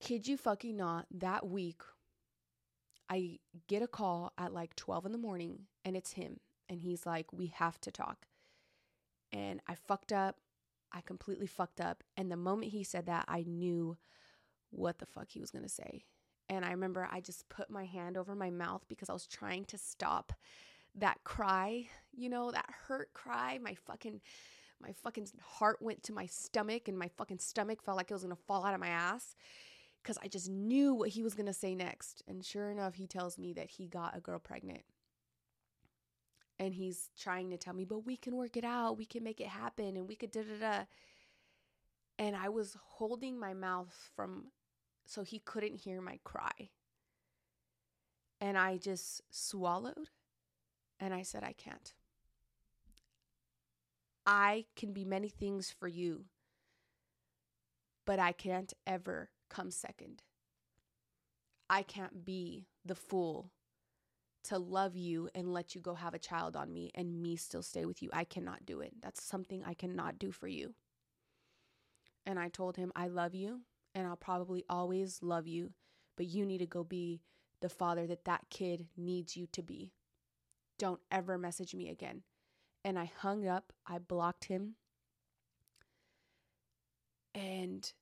Kid 0.00 0.28
you 0.28 0.36
fucking 0.36 0.76
not, 0.76 1.06
that 1.10 1.48
week, 1.48 1.82
I 3.10 3.40
get 3.66 3.82
a 3.82 3.88
call 3.88 4.32
at 4.38 4.54
like 4.54 4.76
12 4.76 5.06
in 5.06 5.12
the 5.12 5.18
morning 5.18 5.62
and 5.84 5.96
it's 5.96 6.12
him. 6.12 6.38
And 6.68 6.80
he's 6.80 7.04
like, 7.04 7.32
We 7.32 7.48
have 7.56 7.80
to 7.80 7.90
talk. 7.90 8.26
And 9.32 9.60
I 9.66 9.74
fucked 9.74 10.12
up. 10.12 10.36
I 10.92 11.00
completely 11.00 11.48
fucked 11.48 11.80
up. 11.80 12.04
And 12.16 12.30
the 12.30 12.36
moment 12.36 12.70
he 12.70 12.84
said 12.84 13.06
that, 13.06 13.24
I 13.26 13.42
knew 13.42 13.96
what 14.70 14.98
the 14.98 15.06
fuck 15.06 15.30
he 15.30 15.40
was 15.40 15.50
gonna 15.50 15.68
say. 15.68 16.04
And 16.48 16.64
I 16.64 16.70
remember 16.70 17.06
I 17.10 17.20
just 17.20 17.48
put 17.48 17.70
my 17.70 17.84
hand 17.84 18.16
over 18.16 18.34
my 18.34 18.50
mouth 18.50 18.84
because 18.88 19.10
I 19.10 19.12
was 19.12 19.26
trying 19.26 19.64
to 19.66 19.78
stop 19.78 20.32
that 20.94 21.22
cry, 21.24 21.86
you 22.16 22.28
know, 22.28 22.50
that 22.50 22.70
hurt 22.86 23.12
cry. 23.12 23.58
My 23.62 23.74
fucking 23.74 24.20
my 24.80 24.92
fucking 24.92 25.26
heart 25.42 25.82
went 25.82 26.04
to 26.04 26.12
my 26.12 26.26
stomach 26.26 26.86
and 26.86 26.96
my 26.96 27.08
fucking 27.08 27.40
stomach 27.40 27.82
felt 27.82 27.96
like 27.96 28.10
it 28.10 28.14
was 28.14 28.22
going 28.22 28.34
to 28.34 28.42
fall 28.42 28.64
out 28.64 28.74
of 28.74 28.80
my 28.80 28.88
ass 28.88 29.34
cuz 30.04 30.16
I 30.22 30.28
just 30.28 30.48
knew 30.48 30.94
what 30.94 31.08
he 31.10 31.22
was 31.24 31.34
going 31.34 31.46
to 31.46 31.52
say 31.52 31.74
next. 31.74 32.22
And 32.28 32.44
sure 32.44 32.70
enough, 32.70 32.94
he 32.94 33.06
tells 33.06 33.38
me 33.38 33.52
that 33.54 33.70
he 33.70 33.88
got 33.88 34.16
a 34.16 34.20
girl 34.20 34.38
pregnant. 34.38 34.84
And 36.60 36.74
he's 36.74 37.10
trying 37.16 37.50
to 37.50 37.58
tell 37.58 37.74
me, 37.74 37.84
"But 37.84 38.00
we 38.00 38.16
can 38.16 38.36
work 38.36 38.56
it 38.56 38.64
out. 38.64 38.96
We 38.96 39.04
can 39.04 39.22
make 39.22 39.40
it 39.40 39.48
happen 39.48 39.96
and 39.96 40.08
we 40.08 40.16
could 40.16 40.30
da 40.30 40.42
da 40.42 40.58
da." 40.58 40.84
And 42.18 42.34
I 42.34 42.48
was 42.48 42.76
holding 42.80 43.38
my 43.38 43.54
mouth 43.54 43.92
from 44.14 44.50
so 45.08 45.22
he 45.22 45.38
couldn't 45.38 45.80
hear 45.80 46.02
my 46.02 46.18
cry. 46.22 46.68
And 48.42 48.58
I 48.58 48.76
just 48.76 49.22
swallowed 49.30 50.10
and 51.00 51.14
I 51.14 51.22
said, 51.22 51.42
I 51.42 51.54
can't. 51.54 51.94
I 54.26 54.66
can 54.76 54.92
be 54.92 55.06
many 55.06 55.30
things 55.30 55.70
for 55.70 55.88
you, 55.88 56.26
but 58.04 58.18
I 58.18 58.32
can't 58.32 58.74
ever 58.86 59.30
come 59.48 59.70
second. 59.70 60.22
I 61.70 61.82
can't 61.82 62.26
be 62.26 62.66
the 62.84 62.94
fool 62.94 63.50
to 64.44 64.58
love 64.58 64.94
you 64.94 65.30
and 65.34 65.54
let 65.54 65.74
you 65.74 65.80
go 65.80 65.94
have 65.94 66.12
a 66.12 66.18
child 66.18 66.54
on 66.54 66.70
me 66.70 66.90
and 66.94 67.22
me 67.22 67.36
still 67.36 67.62
stay 67.62 67.86
with 67.86 68.02
you. 68.02 68.10
I 68.12 68.24
cannot 68.24 68.66
do 68.66 68.80
it. 68.80 68.92
That's 69.00 69.22
something 69.22 69.62
I 69.64 69.72
cannot 69.72 70.18
do 70.18 70.32
for 70.32 70.48
you. 70.48 70.74
And 72.26 72.38
I 72.38 72.50
told 72.50 72.76
him, 72.76 72.92
I 72.94 73.08
love 73.08 73.34
you 73.34 73.62
and 73.94 74.06
I'll 74.06 74.16
probably 74.16 74.64
always 74.68 75.22
love 75.22 75.46
you, 75.46 75.72
but 76.16 76.26
you 76.26 76.44
need 76.44 76.58
to 76.58 76.66
go 76.66 76.84
be 76.84 77.22
the 77.60 77.68
father 77.68 78.06
that 78.06 78.24
that 78.24 78.46
kid 78.50 78.86
needs 78.96 79.36
you 79.36 79.46
to 79.52 79.62
be. 79.62 79.92
Don't 80.78 81.00
ever 81.10 81.38
message 81.38 81.74
me 81.74 81.88
again. 81.88 82.22
And 82.84 82.98
I 82.98 83.10
hung 83.20 83.46
up, 83.46 83.72
I 83.86 83.98
blocked 83.98 84.44
him, 84.44 84.76
and 87.34 87.92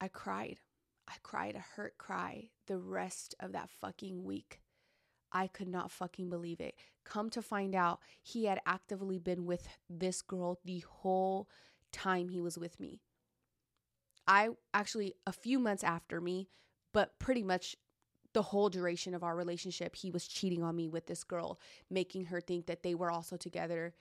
I 0.00 0.08
cried. 0.08 0.58
I 1.08 1.14
cried 1.22 1.56
a 1.56 1.64
hurt 1.76 1.98
cry 1.98 2.50
the 2.66 2.78
rest 2.78 3.34
of 3.40 3.52
that 3.52 3.68
fucking 3.68 4.22
week. 4.22 4.60
I 5.32 5.48
could 5.48 5.68
not 5.68 5.90
fucking 5.90 6.30
believe 6.30 6.60
it. 6.60 6.74
Come 7.04 7.30
to 7.30 7.42
find 7.42 7.74
out, 7.74 8.00
he 8.22 8.44
had 8.44 8.60
actively 8.66 9.18
been 9.18 9.44
with 9.44 9.68
this 9.88 10.22
girl 10.22 10.60
the 10.64 10.84
whole 10.88 11.48
time 11.92 12.28
he 12.28 12.40
was 12.40 12.58
with 12.58 12.78
me. 12.80 13.00
I 14.30 14.50
actually, 14.72 15.14
a 15.26 15.32
few 15.32 15.58
months 15.58 15.82
after 15.82 16.20
me, 16.20 16.48
but 16.94 17.18
pretty 17.18 17.42
much 17.42 17.74
the 18.32 18.42
whole 18.42 18.68
duration 18.68 19.12
of 19.12 19.24
our 19.24 19.34
relationship, 19.34 19.96
he 19.96 20.12
was 20.12 20.28
cheating 20.28 20.62
on 20.62 20.76
me 20.76 20.88
with 20.88 21.06
this 21.06 21.24
girl, 21.24 21.58
making 21.90 22.26
her 22.26 22.40
think 22.40 22.66
that 22.66 22.84
they 22.84 22.94
were 22.94 23.10
also 23.10 23.36
together. 23.36 23.92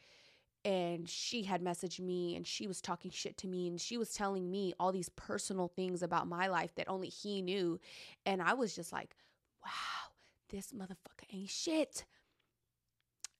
And 0.63 1.09
she 1.09 1.43
had 1.43 1.63
messaged 1.63 1.99
me 1.99 2.35
and 2.35 2.45
she 2.45 2.67
was 2.67 2.79
talking 2.79 3.09
shit 3.09 3.37
to 3.39 3.47
me 3.47 3.67
and 3.67 3.81
she 3.81 3.97
was 3.97 4.13
telling 4.13 4.51
me 4.51 4.71
all 4.79 4.91
these 4.91 5.09
personal 5.09 5.67
things 5.67 6.03
about 6.03 6.27
my 6.27 6.45
life 6.45 6.75
that 6.75 6.89
only 6.89 7.09
he 7.09 7.41
knew. 7.41 7.79
And 8.23 8.39
I 8.39 8.53
was 8.53 8.75
just 8.75 8.93
like, 8.93 9.15
wow, 9.65 10.11
this 10.49 10.73
motherfucker 10.73 11.25
ain't 11.33 11.49
shit. 11.49 12.05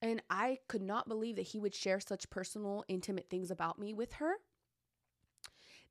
And 0.02 0.20
I 0.28 0.58
could 0.66 0.82
not 0.82 1.08
believe 1.08 1.36
that 1.36 1.42
he 1.42 1.60
would 1.60 1.74
share 1.74 2.00
such 2.00 2.30
personal, 2.30 2.84
intimate 2.88 3.30
things 3.30 3.52
about 3.52 3.78
me 3.78 3.94
with 3.94 4.14
her 4.14 4.34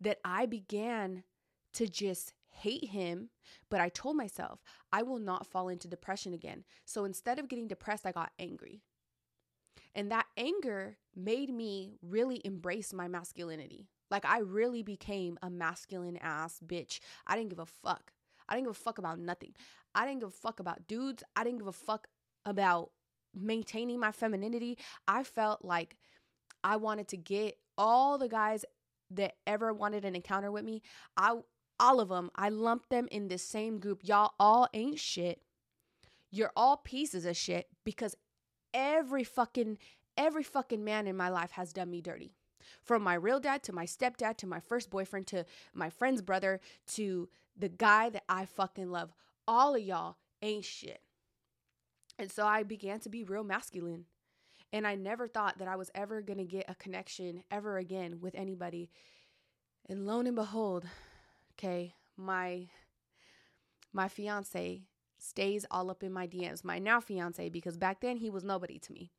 that 0.02 0.20
I 0.24 0.46
began 0.46 1.24
to 1.74 1.88
just 1.88 2.34
hate 2.50 2.86
him, 2.86 3.30
but 3.70 3.80
I 3.80 3.90
told 3.90 4.16
myself 4.16 4.64
I 4.92 5.04
will 5.04 5.20
not 5.20 5.48
fall 5.48 5.70
into 5.70 5.88
depression 5.88 6.34
again. 6.34 6.64
So 6.86 7.06
instead 7.06 7.40
of 7.40 7.48
getting 7.48 7.68
depressed, 7.68 8.06
I 8.06 8.12
got 8.12 8.32
angry. 8.40 8.82
And 9.96 10.12
that 10.12 10.28
anger 10.38 10.98
made 11.16 11.50
me 11.50 11.98
really 12.02 12.42
embrace 12.46 12.94
my 12.94 13.08
masculinity. 13.08 13.88
Like 14.12 14.26
I 14.26 14.40
really 14.40 14.84
became 14.84 15.38
a 15.42 15.50
masculine 15.50 16.18
ass 16.18 16.60
bitch. 16.66 17.00
I 17.28 17.36
didn't 17.36 17.50
give 17.50 17.60
a 17.60 17.66
fuck. 17.66 18.12
I 18.48 18.56
didn't 18.56 18.68
give 18.68 18.76
a 18.78 18.84
fuck 18.84 18.98
about 18.98 19.20
nothing. 19.20 19.54
I 19.94 20.06
didn't 20.06 20.22
give 20.22 20.30
a 20.30 20.32
fuck 20.32 20.60
about 20.60 20.88
dudes. 20.88 21.24
I 21.36 21.44
didn't 21.44 21.60
give 21.60 21.68
a 21.68 21.72
fuck 21.74 22.08
about 22.46 22.92
maintaining 23.36 24.00
my 24.00 24.12
femininity. 24.12 24.78
I 25.08 25.24
felt 25.24 25.64
like 25.64 25.98
I 26.64 26.78
wanted 26.78 27.08
to 27.10 27.18
get 27.18 27.58
all 27.78 28.18
the 28.18 28.28
guys 28.28 28.66
that 29.12 29.36
ever 29.48 29.74
wanted 29.74 30.06
an 30.06 30.16
encounter 30.16 30.52
with 30.52 30.64
me. 30.64 30.82
I 31.18 31.36
all 31.80 32.02
of 32.02 32.10
them, 32.10 32.30
I 32.36 32.50
lumped 32.50 32.90
them 32.90 33.08
in 33.10 33.30
the 33.30 33.38
same 33.38 33.80
group. 33.80 34.02
Y'all 34.04 34.34
all 34.40 34.68
ain't 34.74 35.00
shit. 35.00 35.42
You're 36.30 36.52
all 36.56 36.78
pieces 36.78 37.26
of 37.26 37.38
shit 37.38 37.68
because 37.86 38.16
every 38.74 39.24
fucking 39.24 39.78
every 40.18 40.44
fucking 40.44 40.84
man 40.84 41.08
in 41.08 41.16
my 41.16 41.30
life 41.30 41.52
has 41.52 41.72
done 41.72 41.90
me 41.90 42.02
dirty. 42.02 42.34
From 42.84 43.02
my 43.02 43.14
real 43.14 43.40
dad 43.40 43.64
to 43.64 43.74
my 43.74 43.86
stepdad 43.86 44.38
to 44.38 44.48
my 44.48 44.60
first 44.60 44.90
boyfriend 44.90 45.28
to 45.28 45.46
my 45.74 45.90
friend's 45.90 46.22
brother 46.22 46.60
to 46.94 47.30
the 47.58 47.70
guy 47.70 48.10
that 48.10 48.24
I 48.28 48.46
fucking 48.46 48.92
love. 48.92 49.14
All 49.48 49.76
of 49.76 49.82
y'all 49.82 50.18
ain't 50.42 50.66
shit. 50.66 51.02
And 52.18 52.30
so 52.30 52.46
I 52.46 52.64
began 52.64 53.00
to 53.00 53.10
be 53.10 53.24
real 53.24 53.46
masculine. 53.46 54.06
And 54.72 54.86
I 54.86 54.96
never 54.96 55.28
thought 55.28 55.58
that 55.58 55.68
I 55.68 55.76
was 55.76 55.90
ever 55.96 56.22
going 56.22 56.38
to 56.38 56.46
get 56.46 56.66
a 56.68 56.76
connection 56.76 57.44
ever 57.50 57.78
again 57.78 58.20
with 58.22 58.36
anybody. 58.36 58.92
And 59.88 60.06
lo 60.06 60.20
and 60.20 60.36
behold, 60.36 60.86
okay, 61.54 61.96
my 62.16 62.68
my 63.92 64.08
fiance 64.08 64.84
stays 65.18 65.66
all 65.72 65.90
up 65.90 66.04
in 66.04 66.14
my 66.14 66.28
DMs. 66.28 66.64
My 66.64 66.78
now 66.80 67.00
fiance 67.00 67.50
because 67.50 67.78
back 67.78 68.02
then 68.02 68.18
he 68.18 68.30
was 68.30 68.44
nobody 68.44 68.78
to 68.80 68.94
me. 68.94 69.12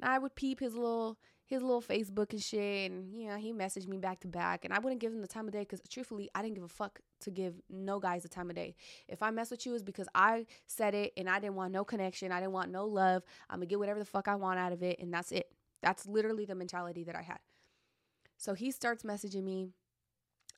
And 0.00 0.10
I 0.10 0.18
would 0.18 0.34
peep 0.34 0.60
his 0.60 0.74
little 0.74 1.18
his 1.46 1.62
little 1.62 1.80
Facebook 1.80 2.32
and 2.32 2.42
shit. 2.42 2.90
And, 2.90 3.14
you 3.14 3.28
know, 3.28 3.36
he 3.36 3.52
messaged 3.52 3.86
me 3.86 3.98
back 3.98 4.20
to 4.20 4.28
back. 4.28 4.64
And 4.64 4.74
I 4.74 4.80
wouldn't 4.80 5.00
give 5.00 5.12
him 5.12 5.22
the 5.22 5.28
time 5.28 5.46
of 5.46 5.52
day 5.52 5.60
because, 5.60 5.80
truthfully, 5.88 6.28
I 6.34 6.42
didn't 6.42 6.54
give 6.54 6.64
a 6.64 6.68
fuck 6.68 7.00
to 7.20 7.30
give 7.30 7.54
no 7.70 8.00
guys 8.00 8.24
the 8.24 8.28
time 8.28 8.50
of 8.50 8.56
day. 8.56 8.74
If 9.08 9.22
I 9.22 9.30
mess 9.30 9.50
with 9.50 9.64
you, 9.64 9.74
is 9.74 9.82
because 9.82 10.08
I 10.14 10.46
said 10.66 10.94
it 10.94 11.12
and 11.16 11.30
I 11.30 11.38
didn't 11.38 11.54
want 11.54 11.72
no 11.72 11.84
connection. 11.84 12.32
I 12.32 12.40
didn't 12.40 12.52
want 12.52 12.70
no 12.70 12.84
love. 12.84 13.22
I'm 13.48 13.60
to 13.60 13.66
get 13.66 13.78
whatever 13.78 13.98
the 13.98 14.04
fuck 14.04 14.28
I 14.28 14.34
want 14.34 14.58
out 14.58 14.72
of 14.72 14.82
it. 14.82 14.98
And 14.98 15.14
that's 15.14 15.32
it. 15.32 15.52
That's 15.82 16.06
literally 16.06 16.44
the 16.44 16.54
mentality 16.54 17.04
that 17.04 17.14
I 17.14 17.22
had. 17.22 17.38
So 18.36 18.54
he 18.54 18.70
starts 18.70 19.04
messaging 19.04 19.44
me. 19.44 19.70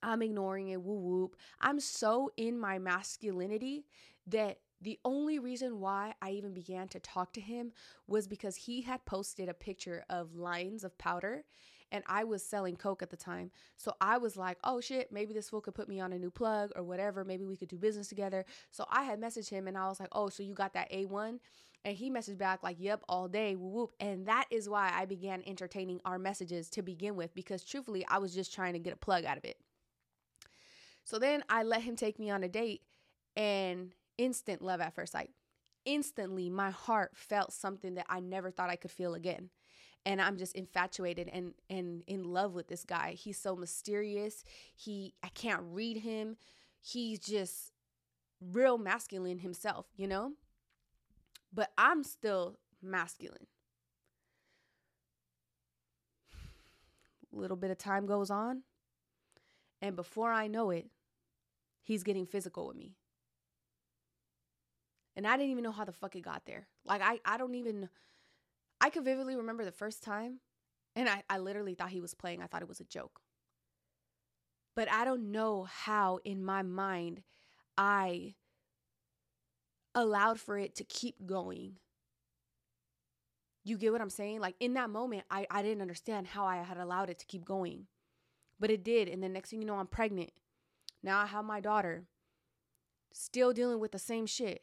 I'm 0.02 0.22
ignoring 0.22 0.68
it. 0.68 0.80
Woo 0.80 0.94
whoop. 0.94 1.36
I'm 1.60 1.80
so 1.80 2.30
in 2.36 2.58
my 2.58 2.78
masculinity 2.78 3.84
that 4.28 4.58
the 4.80 4.98
only 5.04 5.38
reason 5.38 5.80
why 5.80 6.14
I 6.22 6.30
even 6.30 6.54
began 6.54 6.88
to 6.88 7.00
talk 7.00 7.32
to 7.32 7.40
him 7.40 7.72
was 8.06 8.28
because 8.28 8.56
he 8.56 8.82
had 8.82 9.04
posted 9.04 9.48
a 9.48 9.54
picture 9.54 10.04
of 10.08 10.36
lines 10.36 10.84
of 10.84 10.96
powder 10.98 11.44
and 11.90 12.04
I 12.06 12.24
was 12.24 12.44
selling 12.44 12.76
coke 12.76 13.02
at 13.02 13.10
the 13.10 13.16
time. 13.16 13.50
So 13.76 13.94
I 14.00 14.18
was 14.18 14.36
like, 14.36 14.58
oh 14.62 14.80
shit, 14.80 15.10
maybe 15.10 15.32
this 15.32 15.48
fool 15.48 15.60
could 15.60 15.74
put 15.74 15.88
me 15.88 16.00
on 16.00 16.12
a 16.12 16.18
new 16.18 16.30
plug 16.30 16.70
or 16.76 16.82
whatever. 16.84 17.24
Maybe 17.24 17.44
we 17.44 17.56
could 17.56 17.68
do 17.68 17.78
business 17.78 18.08
together. 18.08 18.44
So 18.70 18.84
I 18.90 19.02
had 19.02 19.20
messaged 19.20 19.50
him 19.50 19.66
and 19.66 19.76
I 19.76 19.88
was 19.88 19.98
like, 19.98 20.10
oh, 20.12 20.28
so 20.28 20.42
you 20.42 20.54
got 20.54 20.74
that 20.74 20.92
A1? 20.92 21.38
And 21.84 21.96
he 21.96 22.10
messaged 22.10 22.38
back 22.38 22.62
like, 22.62 22.76
yep, 22.78 23.02
all 23.08 23.28
day, 23.28 23.54
whoop, 23.56 23.72
whoop. 23.72 23.94
And 24.00 24.26
that 24.26 24.46
is 24.50 24.68
why 24.68 24.90
I 24.92 25.06
began 25.06 25.42
entertaining 25.46 26.00
our 26.04 26.18
messages 26.18 26.68
to 26.70 26.82
begin 26.82 27.16
with 27.16 27.34
because 27.34 27.64
truthfully, 27.64 28.04
I 28.06 28.18
was 28.18 28.34
just 28.34 28.52
trying 28.52 28.74
to 28.74 28.78
get 28.78 28.92
a 28.92 28.96
plug 28.96 29.24
out 29.24 29.38
of 29.38 29.44
it. 29.44 29.58
So 31.04 31.18
then 31.18 31.42
I 31.48 31.62
let 31.62 31.82
him 31.82 31.96
take 31.96 32.18
me 32.18 32.28
on 32.30 32.44
a 32.44 32.48
date 32.48 32.82
and 33.36 33.92
instant 34.18 34.60
love 34.60 34.80
at 34.80 34.94
first 34.94 35.12
sight. 35.12 35.30
Instantly, 35.84 36.50
my 36.50 36.70
heart 36.70 37.12
felt 37.14 37.52
something 37.52 37.94
that 37.94 38.06
I 38.08 38.20
never 38.20 38.50
thought 38.50 38.68
I 38.68 38.76
could 38.76 38.90
feel 38.90 39.14
again. 39.14 39.48
And 40.04 40.20
I'm 40.20 40.36
just 40.36 40.54
infatuated 40.54 41.28
and 41.32 41.54
and 41.70 42.02
in 42.06 42.24
love 42.24 42.54
with 42.54 42.68
this 42.68 42.84
guy. 42.84 43.12
He's 43.12 43.38
so 43.38 43.56
mysterious. 43.56 44.44
He 44.74 45.14
I 45.22 45.28
can't 45.28 45.62
read 45.64 45.98
him. 45.98 46.36
He's 46.80 47.18
just 47.18 47.72
real 48.40 48.78
masculine 48.78 49.38
himself, 49.38 49.86
you 49.96 50.06
know? 50.06 50.32
But 51.52 51.72
I'm 51.76 52.04
still 52.04 52.58
masculine. 52.82 53.46
A 57.32 57.36
little 57.36 57.56
bit 57.56 57.70
of 57.70 57.78
time 57.78 58.06
goes 58.06 58.30
on, 58.30 58.62
and 59.82 59.96
before 59.96 60.30
I 60.32 60.46
know 60.46 60.70
it, 60.70 60.86
he's 61.82 62.02
getting 62.02 62.26
physical 62.26 62.66
with 62.66 62.76
me. 62.76 62.94
And 65.18 65.26
I 65.26 65.36
didn't 65.36 65.50
even 65.50 65.64
know 65.64 65.72
how 65.72 65.84
the 65.84 65.90
fuck 65.90 66.14
it 66.14 66.20
got 66.20 66.46
there. 66.46 66.68
Like 66.84 67.02
I 67.02 67.18
I 67.24 67.38
don't 67.38 67.56
even 67.56 67.88
I 68.80 68.88
could 68.88 69.04
vividly 69.04 69.34
remember 69.34 69.64
the 69.64 69.72
first 69.72 70.04
time 70.04 70.38
and 70.94 71.08
I, 71.08 71.24
I 71.28 71.38
literally 71.38 71.74
thought 71.74 71.90
he 71.90 72.00
was 72.00 72.14
playing. 72.14 72.40
I 72.40 72.46
thought 72.46 72.62
it 72.62 72.68
was 72.68 72.78
a 72.78 72.84
joke. 72.84 73.20
But 74.76 74.88
I 74.88 75.04
don't 75.04 75.32
know 75.32 75.64
how 75.64 76.20
in 76.24 76.44
my 76.44 76.62
mind 76.62 77.24
I 77.76 78.36
allowed 79.92 80.38
for 80.38 80.56
it 80.56 80.76
to 80.76 80.84
keep 80.84 81.26
going. 81.26 81.78
You 83.64 83.76
get 83.76 83.90
what 83.90 84.00
I'm 84.00 84.10
saying? 84.10 84.38
Like 84.38 84.54
in 84.60 84.74
that 84.74 84.88
moment, 84.88 85.24
I, 85.32 85.48
I 85.50 85.62
didn't 85.62 85.82
understand 85.82 86.28
how 86.28 86.44
I 86.44 86.58
had 86.58 86.78
allowed 86.78 87.10
it 87.10 87.18
to 87.18 87.26
keep 87.26 87.44
going. 87.44 87.88
But 88.60 88.70
it 88.70 88.84
did. 88.84 89.08
And 89.08 89.20
the 89.20 89.28
next 89.28 89.50
thing 89.50 89.62
you 89.62 89.66
know, 89.66 89.78
I'm 89.80 89.88
pregnant. 89.88 90.30
Now 91.02 91.18
I 91.18 91.26
have 91.26 91.44
my 91.44 91.58
daughter. 91.58 92.04
Still 93.12 93.52
dealing 93.52 93.80
with 93.80 93.90
the 93.90 93.98
same 93.98 94.26
shit. 94.26 94.62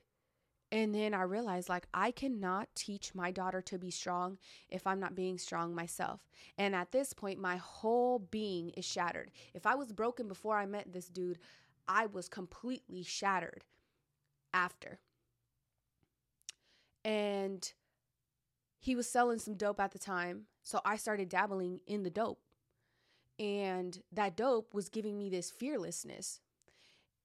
And 0.71 0.93
then 0.93 1.13
I 1.13 1.21
realized 1.21 1.69
like 1.69 1.87
I 1.93 2.11
cannot 2.11 2.69
teach 2.75 3.13
my 3.13 3.31
daughter 3.31 3.61
to 3.61 3.77
be 3.77 3.91
strong 3.91 4.37
if 4.69 4.85
I'm 4.87 4.99
not 4.99 5.15
being 5.15 5.37
strong 5.37 5.75
myself. 5.75 6.27
And 6.57 6.75
at 6.75 6.91
this 6.91 7.13
point, 7.13 7.39
my 7.39 7.57
whole 7.57 8.19
being 8.19 8.69
is 8.71 8.85
shattered. 8.85 9.31
If 9.53 9.65
I 9.65 9.75
was 9.75 9.93
broken 9.93 10.27
before 10.27 10.57
I 10.57 10.65
met 10.65 10.91
this 10.91 11.07
dude, 11.07 11.39
I 11.87 12.07
was 12.07 12.27
completely 12.27 13.03
shattered 13.03 13.63
after. 14.53 14.99
And 17.03 17.71
he 18.79 18.95
was 18.95 19.07
selling 19.07 19.39
some 19.39 19.55
dope 19.55 19.79
at 19.79 19.91
the 19.91 19.99
time. 19.99 20.43
So 20.63 20.81
I 20.83 20.97
started 20.97 21.29
dabbling 21.29 21.81
in 21.85 22.03
the 22.03 22.09
dope. 22.09 22.41
And 23.37 24.01
that 24.11 24.35
dope 24.35 24.73
was 24.73 24.89
giving 24.89 25.17
me 25.17 25.29
this 25.29 25.51
fearlessness 25.51 26.39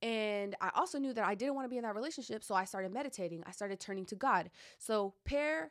and 0.03 0.57
I 0.61 0.71
also 0.75 0.99
knew 0.99 1.13
that 1.13 1.25
I 1.25 1.35
didn't 1.35 1.55
want 1.55 1.67
to 1.67 1.69
be 1.69 1.77
in 1.77 1.83
that 1.83 1.95
relationship. 1.95 2.43
So 2.43 2.55
I 2.55 2.65
started 2.65 2.93
meditating. 2.93 3.43
I 3.47 3.53
started 3.53 3.81
turning 3.81 4.07
to 4.07 4.15
God. 4.15 4.51
So 4.79 5.15
pair 5.25 5.71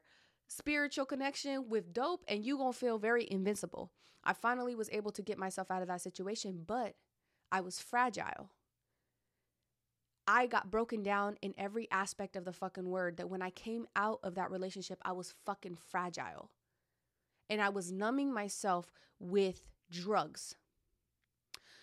spiritual 0.49 1.05
connection 1.05 1.69
with 1.69 1.93
dope, 1.93 2.25
and 2.27 2.43
you 2.43 2.57
going 2.57 2.73
to 2.73 2.77
feel 2.77 2.97
very 2.97 3.27
invincible. 3.29 3.91
I 4.23 4.33
finally 4.33 4.75
was 4.75 4.89
able 4.91 5.11
to 5.11 5.21
get 5.21 5.37
myself 5.37 5.71
out 5.71 5.81
of 5.81 5.87
that 5.87 6.01
situation, 6.01 6.63
but 6.65 6.95
I 7.51 7.61
was 7.61 7.79
fragile. 7.79 8.49
I 10.27 10.45
got 10.45 10.69
broken 10.69 11.01
down 11.01 11.37
in 11.41 11.53
every 11.57 11.89
aspect 11.89 12.35
of 12.35 12.45
the 12.45 12.53
fucking 12.53 12.89
word 12.89 13.17
that 13.17 13.29
when 13.29 13.41
I 13.41 13.49
came 13.49 13.87
out 13.95 14.19
of 14.21 14.35
that 14.35 14.51
relationship, 14.51 14.99
I 15.03 15.13
was 15.13 15.33
fucking 15.45 15.77
fragile. 15.89 16.51
And 17.49 17.61
I 17.61 17.69
was 17.69 17.91
numbing 17.91 18.31
myself 18.31 18.91
with 19.19 19.63
drugs. 19.89 20.55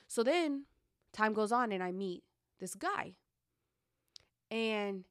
So 0.07 0.23
then 0.23 0.67
time 1.13 1.33
goes 1.33 1.51
on 1.51 1.73
and 1.73 1.83
I 1.83 1.91
meet 1.91 2.23
this 2.59 2.75
guy. 2.75 3.15
And 4.51 5.05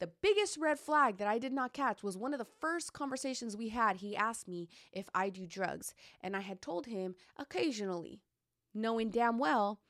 the 0.00 0.10
biggest 0.22 0.56
red 0.58 0.78
flag 0.78 1.16
that 1.18 1.26
I 1.26 1.38
did 1.38 1.52
not 1.52 1.72
catch 1.72 2.02
was 2.02 2.16
one 2.16 2.32
of 2.32 2.38
the 2.38 2.46
first 2.60 2.92
conversations 2.92 3.56
we 3.56 3.70
had. 3.70 3.96
He 3.96 4.16
asked 4.16 4.46
me 4.46 4.68
if 4.92 5.08
I 5.14 5.28
do 5.28 5.46
drugs, 5.46 5.94
and 6.20 6.36
I 6.36 6.40
had 6.40 6.62
told 6.62 6.86
him 6.86 7.14
occasionally, 7.36 8.20
knowing 8.72 9.10
damn 9.10 9.38
well 9.38 9.80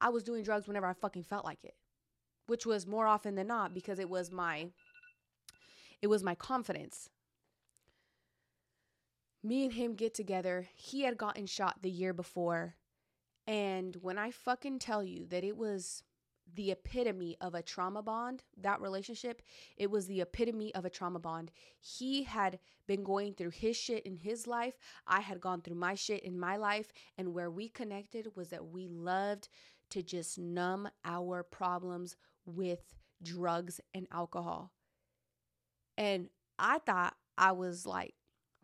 I 0.00 0.08
was 0.08 0.24
doing 0.24 0.42
drugs 0.42 0.66
whenever 0.66 0.86
I 0.86 0.94
fucking 0.94 1.22
felt 1.22 1.44
like 1.44 1.62
it, 1.62 1.76
which 2.46 2.66
was 2.66 2.86
more 2.86 3.06
often 3.06 3.36
than 3.36 3.46
not 3.46 3.72
because 3.72 4.00
it 4.00 4.08
was 4.08 4.32
my 4.32 4.68
it 6.00 6.08
was 6.08 6.24
my 6.24 6.34
confidence. 6.34 7.08
Me 9.44 9.64
and 9.64 9.74
him 9.74 9.94
get 9.94 10.14
together. 10.14 10.68
He 10.74 11.02
had 11.02 11.16
gotten 11.16 11.46
shot 11.46 11.82
the 11.82 11.90
year 11.90 12.12
before. 12.12 12.74
And 13.46 13.96
when 13.96 14.18
I 14.18 14.32
fucking 14.32 14.80
tell 14.80 15.02
you 15.04 15.26
that 15.26 15.44
it 15.44 15.56
was 15.56 16.02
the 16.54 16.70
epitome 16.70 17.36
of 17.40 17.54
a 17.54 17.62
trauma 17.62 18.02
bond, 18.02 18.42
that 18.60 18.80
relationship, 18.80 19.42
it 19.76 19.90
was 19.90 20.06
the 20.06 20.20
epitome 20.20 20.74
of 20.74 20.84
a 20.84 20.90
trauma 20.90 21.18
bond. 21.18 21.50
He 21.80 22.24
had 22.24 22.58
been 22.86 23.02
going 23.02 23.34
through 23.34 23.50
his 23.50 23.76
shit 23.76 24.04
in 24.04 24.16
his 24.16 24.46
life. 24.46 24.76
I 25.06 25.20
had 25.20 25.40
gone 25.40 25.62
through 25.62 25.76
my 25.76 25.94
shit 25.94 26.22
in 26.22 26.38
my 26.38 26.56
life. 26.56 26.92
And 27.16 27.32
where 27.32 27.50
we 27.50 27.68
connected 27.68 28.36
was 28.36 28.50
that 28.50 28.66
we 28.66 28.88
loved 28.88 29.48
to 29.90 30.02
just 30.02 30.38
numb 30.38 30.88
our 31.04 31.42
problems 31.42 32.16
with 32.44 32.80
drugs 33.22 33.80
and 33.94 34.06
alcohol. 34.10 34.72
And 35.96 36.28
I 36.58 36.78
thought 36.78 37.14
I 37.38 37.52
was 37.52 37.86
like 37.86 38.14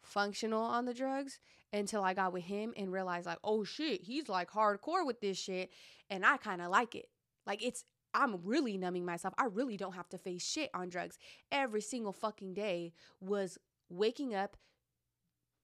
functional 0.03 0.63
on 0.63 0.85
the 0.85 0.95
drugs 0.95 1.39
until 1.73 2.03
I 2.03 2.15
got 2.15 2.33
with 2.33 2.45
him 2.45 2.73
and 2.77 2.91
realized, 2.91 3.27
like, 3.27 3.39
oh 3.45 3.65
shit, 3.65 4.03
he's 4.03 4.29
like 4.29 4.51
hardcore 4.51 5.07
with 5.07 5.21
this 5.21 5.39
shit. 5.39 5.71
And 6.11 6.25
I 6.25 6.39
kind 6.39 6.63
of 6.63 6.69
like 6.69 6.95
it. 6.95 7.09
Like 7.49 7.65
it's 7.65 7.85
I'm 8.15 8.37
really 8.45 8.77
numbing 8.77 9.05
myself. 9.05 9.35
I 9.39 9.47
really 9.47 9.77
don't 9.77 9.95
have 9.95 10.09
to 10.11 10.19
face 10.19 10.47
shit 10.47 10.71
on 10.75 10.89
drugs. 10.89 11.19
Every 11.51 11.81
single 11.81 12.13
fucking 12.13 12.55
day 12.55 12.93
was 13.21 13.59
waking 13.89 14.35
up 14.35 14.57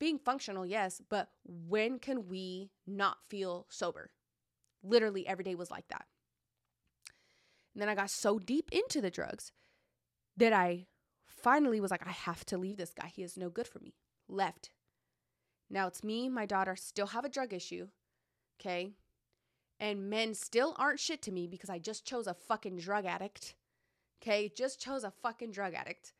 being 0.00 0.18
functional, 0.18 0.66
yes, 0.66 1.00
but 1.08 1.28
when 1.44 1.98
can 1.98 2.26
we 2.28 2.70
not 2.86 3.18
feel 3.28 3.66
sober? 3.70 4.10
Literally 4.82 5.26
every 5.26 5.44
day 5.44 5.54
was 5.54 5.70
like 5.70 5.88
that. 5.88 6.06
And 7.74 7.82
then 7.82 7.88
I 7.88 7.94
got 7.94 8.10
so 8.10 8.38
deep 8.38 8.70
into 8.72 9.00
the 9.00 9.10
drugs 9.10 9.52
that 10.36 10.52
I 10.52 10.86
finally 11.26 11.80
was 11.80 11.90
like, 11.90 12.06
I 12.06 12.10
have 12.10 12.44
to 12.46 12.58
leave 12.58 12.76
this 12.76 12.92
guy. 12.92 13.10
He 13.14 13.22
is 13.22 13.36
no 13.36 13.50
good 13.50 13.66
for 13.68 13.78
me. 13.78 13.94
Left. 14.28 14.70
Now 15.70 15.86
it's 15.86 16.04
me, 16.04 16.28
my 16.28 16.46
daughter 16.46 16.76
still 16.76 17.08
have 17.08 17.24
a 17.24 17.28
drug 17.28 17.52
issue. 17.52 17.88
Okay. 18.60 18.92
And 19.80 20.08
men 20.08 20.34
still 20.34 20.74
aren't 20.78 21.00
shit 21.00 21.20
to 21.22 21.32
me 21.32 21.46
because 21.46 21.70
I 21.70 21.78
just 21.78 22.06
chose 22.06 22.26
a 22.26 22.34
fucking 22.34 22.78
drug 22.78 23.04
addict. 23.04 23.54
Okay. 24.22 24.50
Just 24.54 24.80
chose 24.80 25.04
a 25.04 25.10
fucking 25.10 25.50
drug 25.50 25.74
addict. 25.74 26.12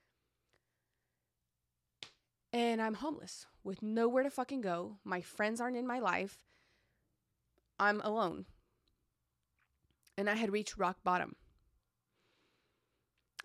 And 2.52 2.80
I'm 2.80 2.94
homeless 2.94 3.46
with 3.64 3.82
nowhere 3.82 4.22
to 4.22 4.30
fucking 4.30 4.60
go. 4.60 4.98
My 5.04 5.20
friends 5.20 5.60
aren't 5.60 5.76
in 5.76 5.86
my 5.86 5.98
life. 5.98 6.44
I'm 7.80 8.00
alone. 8.02 8.44
And 10.16 10.30
I 10.30 10.34
had 10.34 10.52
reached 10.52 10.76
rock 10.76 10.98
bottom. 11.02 11.34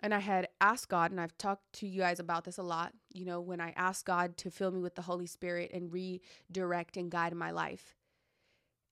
And 0.01 0.13
I 0.13 0.19
had 0.19 0.47
asked 0.61 0.89
God, 0.89 1.11
and 1.11 1.19
I've 1.19 1.37
talked 1.37 1.73
to 1.73 1.87
you 1.87 2.01
guys 2.01 2.19
about 2.19 2.45
this 2.45 2.57
a 2.57 2.63
lot. 2.63 2.93
You 3.11 3.25
know, 3.25 3.41
when 3.41 3.59
I 3.59 3.73
asked 3.75 4.05
God 4.05 4.37
to 4.37 4.51
fill 4.51 4.71
me 4.71 4.79
with 4.79 4.95
the 4.95 5.01
Holy 5.01 5.25
Spirit 5.25 5.71
and 5.73 5.91
redirect 5.91 6.95
and 6.95 7.09
guide 7.09 7.33
my 7.33 7.51
life. 7.51 7.95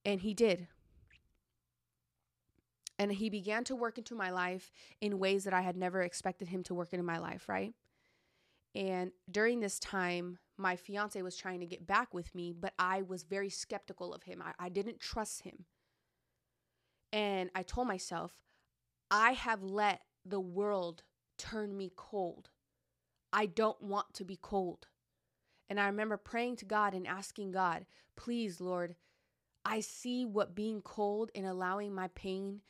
And 0.04 0.22
He 0.22 0.34
did. 0.34 0.68
And 3.00 3.12
He 3.12 3.30
began 3.30 3.64
to 3.66 3.76
work 3.76 3.98
into 3.98 4.16
my 4.16 4.32
life 4.32 4.72
in 5.02 5.20
ways 5.20 5.44
that 5.44 5.54
I 5.54 5.62
had 5.62 5.78
never 5.78 6.02
expected 6.02 6.48
Him 6.48 6.64
to 6.64 6.74
work 6.74 6.94
into 6.94 7.06
my 7.06 7.18
life, 7.18 7.48
right? 7.48 7.74
And 8.76 9.12
during 9.30 9.60
this 9.60 9.80
time, 9.80 10.38
my 10.58 10.76
fiance 10.76 11.22
was 11.22 11.36
trying 11.36 11.60
to 11.62 11.66
get 11.66 11.88
back 11.88 12.14
with 12.14 12.34
me, 12.34 12.54
but 12.54 12.74
I 12.78 13.02
was 13.02 13.24
very 13.24 13.50
skeptical 13.50 14.14
of 14.14 14.24
him. 14.24 14.42
I, 14.44 14.54
I 14.66 14.70
didn't 14.70 15.00
trust 15.00 15.44
him. 15.44 15.66
And 17.14 17.50
I 17.56 17.64
told 17.64 17.88
myself, 17.88 18.34
I 19.10 19.32
have 19.32 19.64
let 19.64 20.02
the 20.26 20.40
world 20.40 21.04
turn 21.38 21.78
me 21.78 21.92
cold. 21.96 22.50
I 23.32 23.46
don't 23.46 23.82
want 23.82 24.14
to 24.16 24.26
be 24.26 24.38
cold. 24.40 24.88
And 25.70 25.80
I 25.80 25.88
remember 25.88 26.18
praying 26.18 26.58
to 26.58 26.66
God 26.66 26.94
and 26.94 27.08
asking 27.08 27.52
God, 27.52 27.86
please, 28.16 28.60
Lord, 28.60 28.96
I 29.66 29.80
see 29.80 30.26
what 30.26 30.56
being 30.56 30.82
cold 30.82 31.30
and 31.36 31.46
allowing 31.46 31.94
my 31.94 32.10
pain 32.10 32.62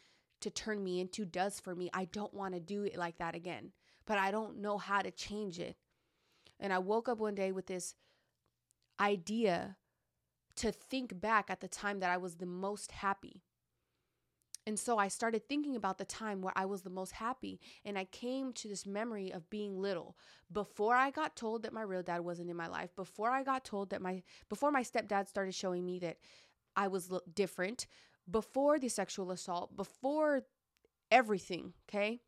to 0.41 0.50
turn 0.50 0.84
me 0.84 1.00
into 1.00 1.26
does 1.26 1.60
for 1.60 1.76
me. 1.76 1.89
I 1.93 2.06
don't 2.06 2.34
want 2.34 2.54
to 2.54 2.60
do 2.60 2.84
it 2.84 2.97
like 2.97 3.17
that 3.17 3.36
again, 3.36 3.71
but 4.06 4.17
I 4.17 4.32
don't 4.32 4.62
know 4.62 4.78
how 4.78 5.02
to 5.02 5.12
change 5.12 5.60
it. 5.60 5.76
And 6.60 6.73
I 6.73 6.80
woke 6.80 7.10
up 7.10 7.19
one 7.19 7.36
day 7.36 7.52
with 7.52 7.67
this 7.67 7.95
idea 9.00 9.78
to 10.58 10.71
think 10.71 11.19
back 11.19 11.50
at 11.50 11.62
the 11.62 11.67
time 11.67 12.00
that 12.00 12.10
I 12.10 12.17
was 12.17 12.36
the 12.36 12.45
most 12.45 12.91
happy. 12.91 13.43
And 14.65 14.78
so 14.78 14.97
I 14.97 15.08
started 15.08 15.47
thinking 15.47 15.78
about 15.78 15.97
the 15.97 16.04
time 16.04 16.41
where 16.41 16.52
I 16.56 16.65
was 16.65 16.82
the 16.82 16.89
most 16.89 17.13
happy. 17.13 17.62
And 17.86 17.97
I 17.97 18.04
came 18.04 18.52
to 18.54 18.67
this 18.67 18.86
memory 18.86 19.32
of 19.32 19.50
being 19.50 19.80
little. 19.80 20.17
Before 20.52 20.93
I 20.93 21.10
got 21.10 21.38
told 21.38 21.63
that 21.63 21.71
my 21.71 21.84
real 21.84 22.04
dad 22.04 22.19
wasn't 22.19 22.50
in 22.50 22.58
my 22.58 22.67
life, 22.67 22.93
before 22.93 23.32
I 23.32 23.43
got 23.43 23.63
told 23.63 23.91
that 23.91 24.02
my, 24.02 24.23
before 24.50 24.71
my 24.71 24.84
stepdad 24.84 25.30
started 25.30 25.56
showing 25.56 25.86
me 25.86 26.00
that 26.00 26.17
I 26.76 26.89
was 26.89 27.10
different, 27.34 27.88
before 28.29 28.79
the 28.79 28.89
sexual 28.89 29.31
assault, 29.31 29.75
before 29.75 30.43
everything, 31.11 31.73
okay? 31.89 32.21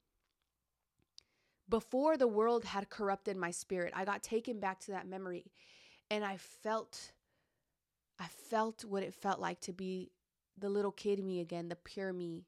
Before 1.67 2.17
the 2.17 2.27
world 2.27 2.65
had 2.65 2.89
corrupted 2.89 3.37
my 3.37 3.51
spirit, 3.51 3.93
I 3.95 4.05
got 4.05 4.23
taken 4.23 4.59
back 4.59 4.79
to 4.81 4.91
that 4.91 5.07
memory. 5.07 5.51
And 6.09 6.25
I 6.25 6.37
felt, 6.37 7.11
I 8.19 8.27
felt 8.27 8.83
what 8.83 9.03
it 9.03 9.13
felt 9.13 9.39
like 9.39 9.59
to 9.61 9.73
be 9.73 10.11
the 10.57 10.69
little 10.69 10.91
kid 10.91 11.23
me 11.23 11.39
again, 11.39 11.69
the 11.69 11.75
pure 11.75 12.11
me. 12.13 12.45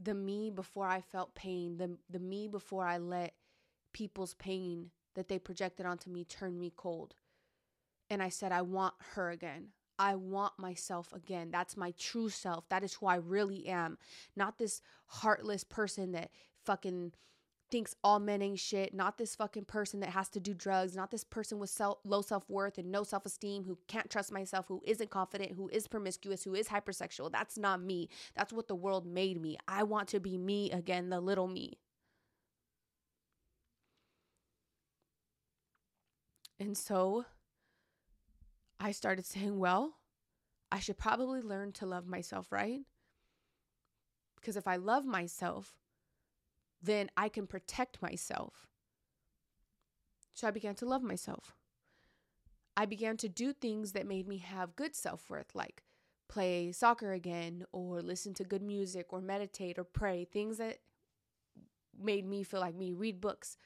The 0.00 0.14
me 0.14 0.50
before 0.50 0.86
I 0.86 1.00
felt 1.00 1.34
pain, 1.34 1.76
the 1.76 1.98
the 2.08 2.20
me 2.20 2.48
before 2.48 2.86
I 2.86 2.98
let 2.98 3.34
people's 3.92 4.34
pain 4.34 4.90
that 5.14 5.28
they 5.28 5.38
projected 5.38 5.84
onto 5.84 6.10
me 6.10 6.24
turn 6.24 6.58
me 6.58 6.72
cold. 6.74 7.14
And 8.08 8.22
I 8.22 8.28
said 8.28 8.52
I 8.52 8.62
want 8.62 8.94
her 9.14 9.30
again. 9.30 9.68
I 10.00 10.14
want 10.14 10.58
myself 10.58 11.12
again. 11.12 11.50
That's 11.52 11.76
my 11.76 11.92
true 11.98 12.30
self. 12.30 12.66
That 12.70 12.82
is 12.82 12.94
who 12.94 13.06
I 13.06 13.16
really 13.16 13.68
am. 13.68 13.98
Not 14.34 14.56
this 14.56 14.80
heartless 15.04 15.62
person 15.62 16.12
that 16.12 16.30
fucking 16.64 17.12
thinks 17.70 17.94
all 18.02 18.18
men 18.18 18.40
ain't 18.40 18.58
shit, 18.58 18.94
not 18.94 19.18
this 19.18 19.36
fucking 19.36 19.66
person 19.66 20.00
that 20.00 20.08
has 20.08 20.30
to 20.30 20.40
do 20.40 20.54
drugs, 20.54 20.96
not 20.96 21.10
this 21.10 21.22
person 21.22 21.58
with 21.58 21.68
self, 21.68 21.98
low 22.02 22.22
self 22.22 22.48
worth 22.48 22.78
and 22.78 22.90
no 22.90 23.02
self 23.02 23.26
esteem 23.26 23.64
who 23.64 23.76
can't 23.88 24.08
trust 24.08 24.32
myself, 24.32 24.64
who 24.68 24.80
isn't 24.86 25.10
confident, 25.10 25.52
who 25.52 25.68
is 25.68 25.86
promiscuous, 25.86 26.44
who 26.44 26.54
is 26.54 26.68
hypersexual. 26.68 27.30
That's 27.30 27.58
not 27.58 27.82
me. 27.82 28.08
That's 28.34 28.54
what 28.54 28.68
the 28.68 28.74
world 28.74 29.04
made 29.04 29.38
me. 29.38 29.58
I 29.68 29.82
want 29.82 30.08
to 30.08 30.18
be 30.18 30.38
me 30.38 30.70
again, 30.70 31.10
the 31.10 31.20
little 31.20 31.46
me. 31.46 31.78
And 36.58 36.76
so 36.76 37.26
I 38.80 38.92
started 38.92 39.26
saying, 39.26 39.58
well, 39.58 39.98
I 40.72 40.80
should 40.80 40.96
probably 40.96 41.42
learn 41.42 41.72
to 41.72 41.86
love 41.86 42.06
myself, 42.06 42.50
right? 42.50 42.80
Because 44.36 44.56
if 44.56 44.66
I 44.66 44.76
love 44.76 45.04
myself, 45.04 45.74
then 46.82 47.10
I 47.16 47.28
can 47.28 47.46
protect 47.46 48.00
myself. 48.00 48.66
So 50.32 50.48
I 50.48 50.50
began 50.50 50.74
to 50.76 50.86
love 50.86 51.02
myself. 51.02 51.54
I 52.74 52.86
began 52.86 53.18
to 53.18 53.28
do 53.28 53.52
things 53.52 53.92
that 53.92 54.06
made 54.06 54.26
me 54.26 54.38
have 54.38 54.76
good 54.76 54.96
self 54.96 55.28
worth, 55.28 55.54
like 55.54 55.82
play 56.28 56.72
soccer 56.72 57.12
again, 57.12 57.64
or 57.72 58.00
listen 58.00 58.32
to 58.34 58.44
good 58.44 58.62
music, 58.62 59.12
or 59.12 59.20
meditate, 59.20 59.78
or 59.78 59.84
pray, 59.84 60.24
things 60.24 60.56
that 60.56 60.78
made 62.00 62.24
me 62.24 62.42
feel 62.42 62.60
like 62.60 62.74
me, 62.74 62.94
read 62.94 63.20
books. 63.20 63.58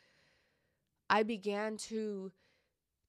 I 1.08 1.22
began 1.22 1.76
to 1.76 2.32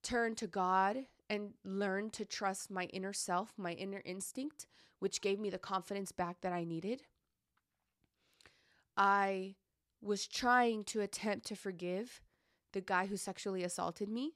turn 0.04 0.36
to 0.36 0.46
God 0.46 0.98
and 1.30 1.54
learn 1.64 2.10
to 2.12 2.26
trust 2.26 2.70
my 2.70 2.86
inner 2.86 3.14
self, 3.14 3.54
my 3.58 3.72
inner 3.74 4.02
instinct, 4.06 4.68
which 5.00 5.22
gave 5.22 5.40
me 5.40 5.50
the 5.50 5.58
confidence 5.58 6.12
back 6.12 6.42
that 6.42 6.54
I 6.54 6.64
needed. 6.64 7.04
I 8.98 9.56
was 10.02 10.28
trying 10.28 10.84
to 10.86 11.02
attempt 11.02 11.48
to 11.48 11.56
forgive 11.56 12.22
the 12.74 12.82
guy 12.82 13.08
who 13.08 13.18
sexually 13.18 13.64
assaulted 13.64 14.10
me. 14.10 14.34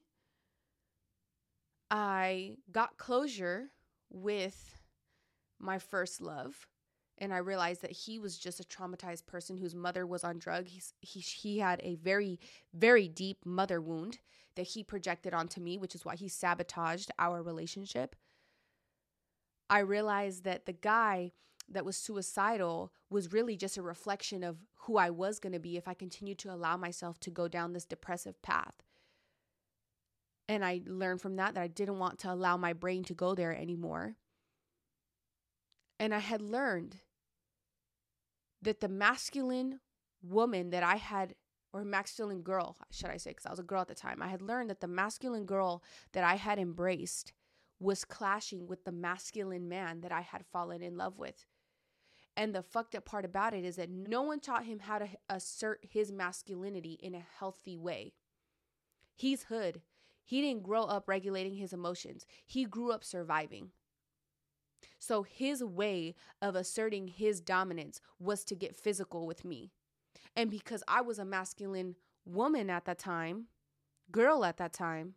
I 1.90 2.56
got 2.70 2.98
closure 2.98 3.70
with 4.10 4.78
my 5.58 5.78
first 5.78 6.20
love 6.20 6.66
and 7.18 7.34
I 7.34 7.38
realized 7.38 7.82
that 7.82 7.92
he 7.92 8.18
was 8.18 8.38
just 8.38 8.60
a 8.60 8.64
traumatized 8.64 9.26
person 9.26 9.58
whose 9.58 9.74
mother 9.74 10.06
was 10.06 10.24
on 10.24 10.38
drugs. 10.38 10.70
He's, 10.70 10.94
he 11.00 11.20
he 11.20 11.58
had 11.58 11.80
a 11.82 11.96
very 11.96 12.40
very 12.72 13.08
deep 13.08 13.44
mother 13.44 13.80
wound 13.80 14.18
that 14.60 14.68
he 14.68 14.84
projected 14.84 15.32
onto 15.32 15.58
me, 15.58 15.78
which 15.78 15.94
is 15.94 16.04
why 16.04 16.14
he 16.14 16.28
sabotaged 16.28 17.10
our 17.18 17.42
relationship. 17.42 18.14
I 19.70 19.78
realized 19.78 20.44
that 20.44 20.66
the 20.66 20.74
guy 20.74 21.32
that 21.66 21.86
was 21.86 21.96
suicidal 21.96 22.92
was 23.08 23.32
really 23.32 23.56
just 23.56 23.78
a 23.78 23.82
reflection 23.82 24.44
of 24.44 24.58
who 24.80 24.98
I 24.98 25.08
was 25.08 25.38
going 25.38 25.54
to 25.54 25.58
be 25.58 25.78
if 25.78 25.88
I 25.88 25.94
continued 25.94 26.36
to 26.40 26.52
allow 26.52 26.76
myself 26.76 27.18
to 27.20 27.30
go 27.30 27.48
down 27.48 27.72
this 27.72 27.86
depressive 27.86 28.42
path. 28.42 28.74
And 30.46 30.62
I 30.62 30.82
learned 30.84 31.22
from 31.22 31.36
that 31.36 31.54
that 31.54 31.62
I 31.62 31.68
didn't 31.68 31.98
want 31.98 32.18
to 32.18 32.30
allow 32.30 32.58
my 32.58 32.74
brain 32.74 33.02
to 33.04 33.14
go 33.14 33.34
there 33.34 33.56
anymore. 33.56 34.16
And 35.98 36.12
I 36.12 36.18
had 36.18 36.42
learned 36.42 36.96
that 38.60 38.80
the 38.80 38.88
masculine 38.88 39.80
woman 40.22 40.68
that 40.68 40.82
I 40.82 40.96
had, 40.96 41.34
or 41.72 41.84
masculine 41.84 42.42
girl, 42.42 42.76
should 42.90 43.10
I 43.10 43.16
say, 43.16 43.30
because 43.30 43.46
I 43.46 43.50
was 43.50 43.58
a 43.58 43.64
girl 43.64 43.80
at 43.80 43.88
the 43.88 43.94
time, 43.94 44.22
I 44.22 44.28
had 44.28 44.42
learned 44.42 44.70
that 44.70 44.80
the 44.80 44.88
masculine 44.88 45.46
girl 45.46 45.82
that 46.12 46.24
I 46.24 46.34
had 46.36 46.58
embraced 46.58 47.32
was 47.78 48.04
clashing 48.04 48.66
with 48.66 48.84
the 48.84 48.92
masculine 48.92 49.68
man 49.68 50.00
that 50.02 50.12
I 50.12 50.20
had 50.20 50.44
fallen 50.44 50.82
in 50.82 50.96
love 50.96 51.18
with. 51.18 51.46
And 52.36 52.54
the 52.54 52.62
fucked 52.62 52.94
up 52.94 53.04
part 53.04 53.24
about 53.24 53.54
it 53.54 53.64
is 53.64 53.76
that 53.76 53.90
no 53.90 54.22
one 54.22 54.40
taught 54.40 54.64
him 54.64 54.80
how 54.80 54.98
to 54.98 55.08
assert 55.28 55.84
his 55.88 56.12
masculinity 56.12 56.98
in 57.02 57.14
a 57.14 57.26
healthy 57.38 57.76
way. 57.76 58.12
He's 59.16 59.44
hood. 59.44 59.82
He 60.24 60.40
didn't 60.40 60.62
grow 60.62 60.84
up 60.84 61.08
regulating 61.08 61.56
his 61.56 61.72
emotions, 61.72 62.24
he 62.46 62.64
grew 62.64 62.92
up 62.92 63.04
surviving. 63.04 63.70
So 64.98 65.22
his 65.22 65.64
way 65.64 66.14
of 66.42 66.54
asserting 66.54 67.08
his 67.08 67.40
dominance 67.40 68.00
was 68.18 68.44
to 68.44 68.54
get 68.54 68.76
physical 68.76 69.26
with 69.26 69.44
me. 69.44 69.72
And 70.36 70.50
because 70.50 70.82
I 70.88 71.00
was 71.00 71.18
a 71.18 71.24
masculine 71.24 71.96
woman 72.24 72.70
at 72.70 72.84
that 72.84 72.98
time, 72.98 73.46
girl 74.10 74.44
at 74.44 74.56
that 74.58 74.72
time, 74.72 75.14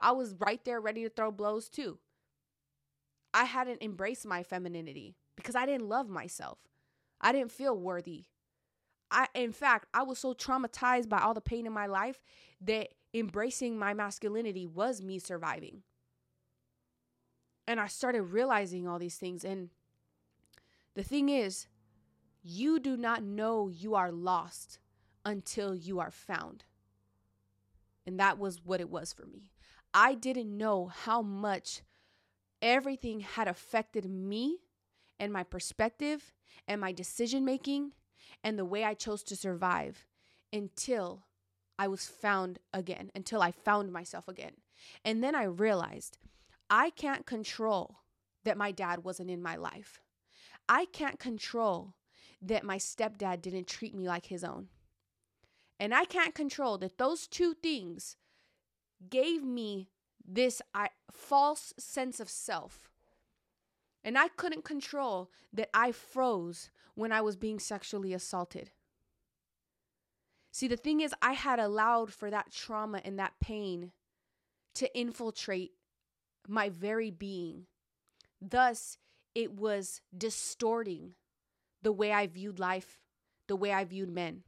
I 0.00 0.12
was 0.12 0.34
right 0.38 0.62
there 0.64 0.80
ready 0.80 1.02
to 1.04 1.08
throw 1.08 1.30
blows 1.30 1.68
too. 1.68 1.98
I 3.32 3.44
hadn't 3.44 3.82
embraced 3.82 4.26
my 4.26 4.42
femininity 4.42 5.14
because 5.36 5.54
I 5.54 5.66
didn't 5.66 5.88
love 5.88 6.08
myself. 6.08 6.58
I 7.20 7.32
didn't 7.32 7.52
feel 7.52 7.78
worthy. 7.78 8.24
I 9.10 9.28
in 9.34 9.52
fact, 9.52 9.86
I 9.94 10.02
was 10.02 10.18
so 10.18 10.34
traumatized 10.34 11.08
by 11.08 11.20
all 11.20 11.34
the 11.34 11.40
pain 11.40 11.66
in 11.66 11.72
my 11.72 11.86
life 11.86 12.22
that 12.60 12.88
embracing 13.14 13.78
my 13.78 13.94
masculinity 13.94 14.66
was 14.66 15.02
me 15.02 15.18
surviving. 15.18 15.82
And 17.66 17.80
I 17.80 17.86
started 17.88 18.22
realizing 18.22 18.86
all 18.86 18.98
these 18.98 19.16
things. 19.16 19.44
And 19.44 19.70
the 20.94 21.02
thing 21.02 21.28
is, 21.28 21.66
you 22.46 22.78
do 22.78 22.96
not 22.96 23.22
know 23.22 23.68
you 23.68 23.94
are 23.94 24.12
lost 24.12 24.78
until 25.24 25.74
you 25.74 25.98
are 25.98 26.12
found. 26.12 26.64
And 28.06 28.20
that 28.20 28.38
was 28.38 28.64
what 28.64 28.80
it 28.80 28.88
was 28.88 29.12
for 29.12 29.26
me. 29.26 29.50
I 29.92 30.14
didn't 30.14 30.56
know 30.56 30.86
how 30.86 31.22
much 31.22 31.82
everything 32.62 33.20
had 33.20 33.48
affected 33.48 34.08
me 34.08 34.58
and 35.18 35.32
my 35.32 35.42
perspective 35.42 36.32
and 36.68 36.80
my 36.80 36.92
decision 36.92 37.44
making 37.44 37.92
and 38.44 38.58
the 38.58 38.64
way 38.64 38.84
I 38.84 38.94
chose 38.94 39.24
to 39.24 39.36
survive 39.36 40.06
until 40.52 41.24
I 41.78 41.88
was 41.88 42.06
found 42.06 42.60
again, 42.72 43.10
until 43.14 43.42
I 43.42 43.50
found 43.50 43.92
myself 43.92 44.28
again. 44.28 44.52
And 45.04 45.22
then 45.22 45.34
I 45.34 45.44
realized 45.44 46.18
I 46.70 46.90
can't 46.90 47.26
control 47.26 47.96
that 48.44 48.56
my 48.56 48.70
dad 48.70 49.02
wasn't 49.02 49.30
in 49.30 49.42
my 49.42 49.56
life. 49.56 50.00
I 50.68 50.84
can't 50.86 51.18
control 51.18 51.94
that 52.42 52.64
my 52.64 52.76
stepdad 52.76 53.40
didn't 53.42 53.66
treat 53.66 53.94
me 53.94 54.06
like 54.06 54.26
his 54.26 54.44
own. 54.44 54.68
And 55.78 55.94
I 55.94 56.04
can't 56.04 56.34
control 56.34 56.78
that 56.78 56.98
those 56.98 57.26
two 57.26 57.54
things 57.54 58.16
gave 59.10 59.44
me 59.44 59.90
this 60.26 60.62
I, 60.74 60.88
false 61.10 61.74
sense 61.78 62.20
of 62.20 62.28
self. 62.28 62.90
And 64.02 64.16
I 64.16 64.28
couldn't 64.28 64.64
control 64.64 65.30
that 65.52 65.70
I 65.74 65.92
froze 65.92 66.70
when 66.94 67.12
I 67.12 67.20
was 67.20 67.36
being 67.36 67.58
sexually 67.58 68.14
assaulted. 68.14 68.70
See, 70.52 70.68
the 70.68 70.76
thing 70.76 71.00
is, 71.00 71.14
I 71.20 71.32
had 71.32 71.58
allowed 71.58 72.12
for 72.12 72.30
that 72.30 72.50
trauma 72.50 73.02
and 73.04 73.18
that 73.18 73.34
pain 73.40 73.92
to 74.74 74.98
infiltrate 74.98 75.72
my 76.48 76.70
very 76.70 77.10
being. 77.10 77.66
Thus, 78.40 78.96
it 79.34 79.52
was 79.52 80.00
distorting 80.16 81.12
the 81.82 81.92
way 81.92 82.12
I 82.12 82.26
viewed 82.26 82.58
life, 82.58 82.98
the 83.48 83.56
way 83.56 83.72
I 83.72 83.84
viewed 83.84 84.10
men. 84.10 84.42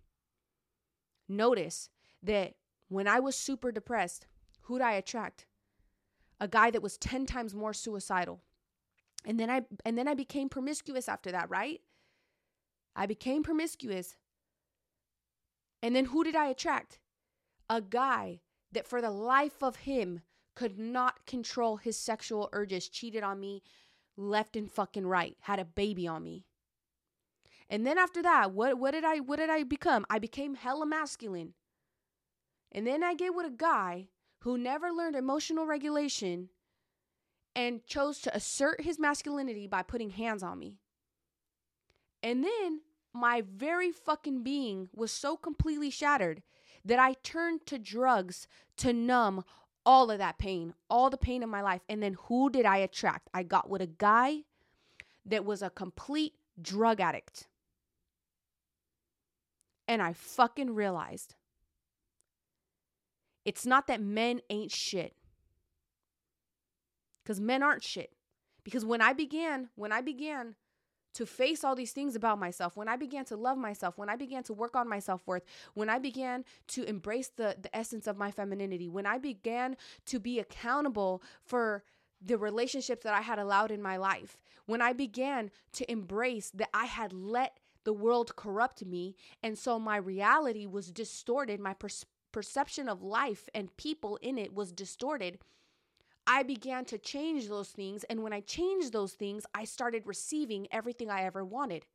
Notice 1.29 1.91
that 2.23 2.55
when 2.88 3.07
I 3.07 3.21
was 3.21 3.37
super 3.37 3.71
depressed, 3.71 4.27
who'd 4.62 4.83
I 4.83 4.93
attract? 4.93 5.47
A 6.41 6.49
guy 6.49 6.71
that 6.71 6.83
was 6.83 6.97
10 6.97 7.27
times 7.27 7.55
more 7.55 7.73
suicidal. 7.73 8.41
And 9.25 9.38
then 9.38 9.51
I 9.51 9.62
and 9.85 9.99
then 9.99 10.07
I 10.07 10.14
became 10.14 10.49
promiscuous 10.49 11.09
after 11.09 11.33
that, 11.33 11.51
right? 11.51 11.81
I 12.95 13.07
became 13.07 13.43
promiscuous. 13.43 14.17
And 15.83 15.95
then 15.95 16.07
who 16.07 16.25
did 16.25 16.37
I 16.37 16.47
attract? 16.47 16.99
A 17.69 17.81
guy 17.81 18.41
that 18.73 18.87
for 18.87 19.01
the 19.01 19.11
life 19.11 19.62
of 19.62 19.77
him 19.77 20.23
could 20.55 20.79
not 20.79 21.25
control 21.27 21.77
his 21.77 21.97
sexual 21.97 22.49
urges, 22.53 22.88
cheated 22.88 23.23
on 23.23 23.38
me 23.38 23.62
left 24.17 24.57
and 24.57 24.71
fucking 24.71 25.07
right, 25.07 25.37
had 25.41 25.61
a 25.61 25.64
baby 25.64 26.07
on 26.07 26.25
me. 26.25 26.45
And 27.70 27.87
then 27.87 27.98
after 27.98 28.22
that, 28.22 28.52
what 28.52 28.78
what 28.78 28.92
did 28.92 29.04
I 29.04 29.18
what 29.18 29.37
did 29.37 29.50
I 29.50 29.62
become? 29.62 30.07
I 30.09 30.18
became 30.18 30.54
hella 30.54 30.87
masculine. 30.87 31.54
And 32.72 32.87
then 32.87 33.02
I 33.02 33.14
get 33.14 33.35
with 33.35 33.46
a 33.46 33.50
guy 33.50 34.09
who 34.40 34.59
never 34.59 34.90
learned 34.90 35.16
emotional 35.16 35.66
regulation 35.66 36.48
and 37.57 37.85
chose 37.87 38.20
to 38.20 38.35
assert 38.35 38.83
his 38.83 38.98
masculinity 38.98 39.66
by 39.66 39.83
putting 39.83 40.11
hands 40.11 40.42
on 40.42 40.59
me. 40.59 40.76
And 42.22 42.44
then 42.44 42.83
my 43.12 43.42
very 43.42 43.90
fucking 43.90 44.42
being 44.42 44.88
was 44.94 45.11
so 45.11 45.37
completely 45.37 45.90
shattered 45.90 46.42
that 46.85 46.98
I 46.98 47.14
turned 47.22 47.66
to 47.66 47.78
drugs 47.78 48.46
to 48.78 48.92
numb 48.92 49.44
all 49.85 50.11
of 50.11 50.18
that 50.18 50.38
pain, 50.38 50.74
all 50.88 51.11
the 51.11 51.16
pain 51.16 51.42
in 51.42 51.48
my 51.48 51.62
life. 51.62 51.81
And 51.88 52.02
then 52.02 52.16
who 52.26 52.50
did 52.50 52.66
I 52.66 52.78
attract? 52.78 53.28
I 53.33 53.42
got 53.42 53.68
with 53.68 53.83
a 53.83 53.87
guy 53.87 54.40
that 55.24 55.44
was 55.44 55.62
a 55.62 55.70
complete 55.70 56.35
drug 56.61 57.00
addict. 57.00 57.48
And 59.88 60.03
I 60.03 60.12
fucking 60.12 60.74
realized 60.74 61.35
it's 63.44 63.64
not 63.64 63.87
that 63.87 64.03
men 64.03 64.42
ain't 64.51 64.70
shit. 64.70 65.14
Because 67.24 67.40
men 67.40 67.62
aren't 67.62 67.83
shit. 67.83 68.12
Because 68.62 68.85
when 68.85 69.01
I 69.01 69.14
began, 69.14 69.70
when 69.74 69.90
I 69.90 70.03
began 70.03 70.55
to 71.14 71.24
face 71.24 71.64
all 71.64 71.74
these 71.74 71.92
things 71.92 72.14
about 72.14 72.38
myself, 72.38 72.77
when 72.77 72.88
I 72.88 72.96
began 72.96 73.24
to 73.24 73.37
love 73.37 73.57
myself, 73.57 73.96
when 73.96 74.11
I 74.11 74.16
began 74.16 74.42
to 74.44 74.53
work 74.53 74.77
on 74.77 74.87
my 74.88 74.98
self 74.98 75.27
worth, 75.27 75.44
when 75.72 75.88
I 75.88 75.98
began 75.98 76.44
to 76.68 76.85
embrace 76.85 77.31
the, 77.35 77.57
the 77.61 77.74
essence 77.74 78.07
of 78.07 78.18
my 78.18 78.31
femininity, 78.31 78.88
when 78.88 79.07
I 79.07 79.16
began 79.16 79.77
to 80.07 80.20
be 80.20 80.38
accountable 80.38 81.22
for 81.42 81.83
the 82.20 82.37
relationships 82.37 83.05
that 83.05 83.14
I 83.14 83.22
had 83.22 83.38
allowed 83.38 83.70
in 83.70 83.81
my 83.81 83.96
life, 83.96 84.37
when 84.66 84.83
I 84.83 84.92
began 84.92 85.51
to 85.72 85.90
embrace 85.90 86.51
that 86.51 86.68
I 86.74 86.85
had 86.85 87.12
let 87.12 87.58
the 87.85 87.93
world 87.93 88.37
corrupt 88.37 88.85
me, 88.85 89.17
and 89.43 89.59
so 89.59 89.79
my 89.79 89.97
reality 89.97 90.67
was 90.67 90.91
distorted, 90.91 91.61
my 91.61 91.75
per- 91.75 91.88
perception 92.33 92.88
of 92.88 93.03
life 93.03 93.49
and 93.55 93.77
people 93.77 94.19
in 94.23 94.38
it 94.38 94.55
was 94.55 94.73
distorted 94.73 95.38
I 96.31 96.43
began 96.43 96.85
to 96.87 96.99
change 96.99 97.49
those 97.49 97.71
things. 97.71 98.05
And 98.05 98.23
when 98.23 98.35
I 98.35 98.41
changed 98.41 98.93
those 98.93 99.14
things, 99.14 99.47
I 99.55 99.64
started 99.64 100.03
receiving 100.05 100.69
everything 100.71 101.09
I 101.11 101.23
ever 101.23 101.43
wanted. 101.43 101.87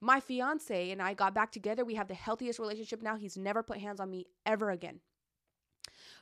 My 0.00 0.18
fiance 0.18 0.90
and 0.90 1.00
I 1.00 1.14
got 1.14 1.34
back 1.34 1.52
together. 1.52 1.84
We 1.84 1.94
have 1.94 2.08
the 2.08 2.14
healthiest 2.14 2.58
relationship 2.58 3.00
now. 3.00 3.14
He's 3.14 3.38
never 3.38 3.62
put 3.62 3.78
hands 3.78 4.00
on 4.00 4.10
me 4.10 4.26
ever 4.44 4.70
again. 4.70 5.00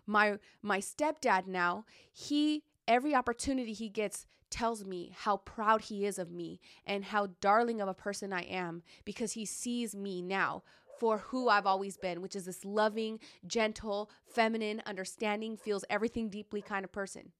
My 0.06 0.38
my 0.62 0.78
stepdad 0.78 1.46
now, 1.46 1.86
he 2.12 2.64
every 2.86 3.14
opportunity 3.14 3.72
he 3.72 3.88
gets 3.88 4.26
tells 4.50 4.84
me 4.84 5.12
how 5.16 5.38
proud 5.38 5.82
he 5.82 6.06
is 6.06 6.18
of 6.18 6.30
me 6.30 6.60
and 6.86 7.04
how 7.04 7.28
darling 7.40 7.80
of 7.80 7.88
a 7.88 7.94
person 7.94 8.32
I 8.32 8.42
am 8.42 8.82
because 9.04 9.32
he 9.32 9.44
sees 9.44 9.94
me 9.94 10.22
now 10.22 10.62
for 10.98 11.18
who 11.18 11.48
I've 11.48 11.66
always 11.66 11.96
been, 11.96 12.22
which 12.22 12.36
is 12.36 12.46
this 12.46 12.64
loving, 12.64 13.20
gentle, 13.46 14.10
feminine, 14.26 14.82
understanding, 14.86 15.56
feels 15.56 15.84
everything 15.90 16.28
deeply 16.28 16.62
kind 16.62 16.84
of 16.84 16.92
person. 16.92 17.32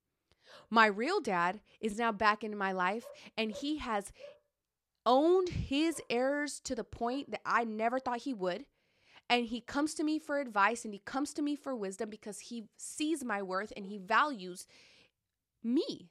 My 0.70 0.86
real 0.86 1.20
dad 1.20 1.60
is 1.80 1.98
now 1.98 2.12
back 2.12 2.44
in 2.44 2.56
my 2.56 2.72
life 2.72 3.04
and 3.36 3.50
he 3.50 3.78
has 3.78 4.12
owned 5.04 5.48
his 5.48 6.00
errors 6.10 6.60
to 6.60 6.74
the 6.74 6.84
point 6.84 7.30
that 7.30 7.40
I 7.46 7.64
never 7.64 7.98
thought 7.98 8.22
he 8.22 8.34
would. 8.34 8.64
And 9.28 9.46
he 9.46 9.60
comes 9.60 9.94
to 9.94 10.04
me 10.04 10.18
for 10.18 10.38
advice 10.38 10.84
and 10.84 10.94
he 10.94 11.00
comes 11.00 11.32
to 11.34 11.42
me 11.42 11.56
for 11.56 11.74
wisdom 11.74 12.10
because 12.10 12.38
he 12.40 12.64
sees 12.76 13.24
my 13.24 13.42
worth 13.42 13.72
and 13.76 13.86
he 13.86 13.98
values 13.98 14.66
me 15.64 16.10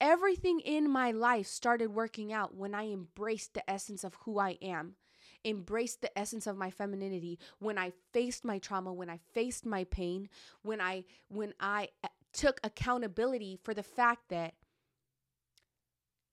Everything 0.00 0.60
in 0.60 0.90
my 0.90 1.10
life 1.12 1.46
started 1.46 1.94
working 1.94 2.32
out 2.32 2.54
when 2.54 2.74
I 2.74 2.90
embraced 2.90 3.54
the 3.54 3.68
essence 3.68 4.04
of 4.04 4.14
who 4.24 4.38
I 4.38 4.58
am, 4.60 4.96
embraced 5.44 6.02
the 6.02 6.16
essence 6.18 6.46
of 6.46 6.56
my 6.56 6.70
femininity, 6.70 7.38
when 7.58 7.78
I 7.78 7.92
faced 8.12 8.44
my 8.44 8.58
trauma, 8.58 8.92
when 8.92 9.08
I 9.08 9.20
faced 9.32 9.64
my 9.64 9.84
pain, 9.84 10.28
when 10.62 10.80
I 10.80 11.04
when 11.28 11.54
I 11.60 11.88
uh, 12.02 12.08
took 12.32 12.60
accountability 12.64 13.58
for 13.62 13.72
the 13.72 13.82
fact 13.82 14.28
that 14.30 14.54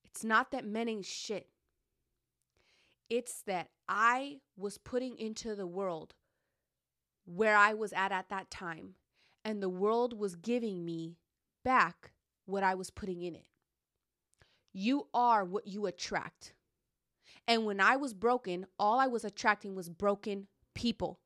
it's 0.04 0.24
not 0.24 0.52
that 0.52 0.66
men 0.66 0.90
ain't 0.90 1.06
shit. 1.06 1.48
It's 3.10 3.42
that 3.44 3.70
I 3.88 4.40
was 4.58 4.78
putting 4.78 5.18
into 5.18 5.56
the 5.56 5.68
world 5.68 6.16
where 7.26 7.56
I 7.56 7.74
was 7.74 7.94
at 7.94 8.12
at 8.12 8.30
that 8.30 8.50
time, 8.50 8.96
and 9.46 9.62
the 9.62 9.70
world 9.70 10.18
was 10.18 10.36
giving 10.36 10.84
me 10.84 11.18
back 11.64 12.12
what 12.46 12.64
I 12.64 12.74
was 12.74 12.90
putting 12.90 13.22
in 13.22 13.36
it. 13.36 13.46
You 14.74 15.08
are 15.14 15.44
what 15.44 15.68
you 15.68 15.86
attract. 15.86 16.54
And 17.48 17.66
when 17.66 17.82
I 17.82 17.96
was 17.96 18.14
broken, 18.14 18.66
all 18.80 19.00
I 19.00 19.08
was 19.08 19.26
attracting 19.26 19.76
was 19.76 19.90
broken 19.90 20.48
people. 20.74 21.20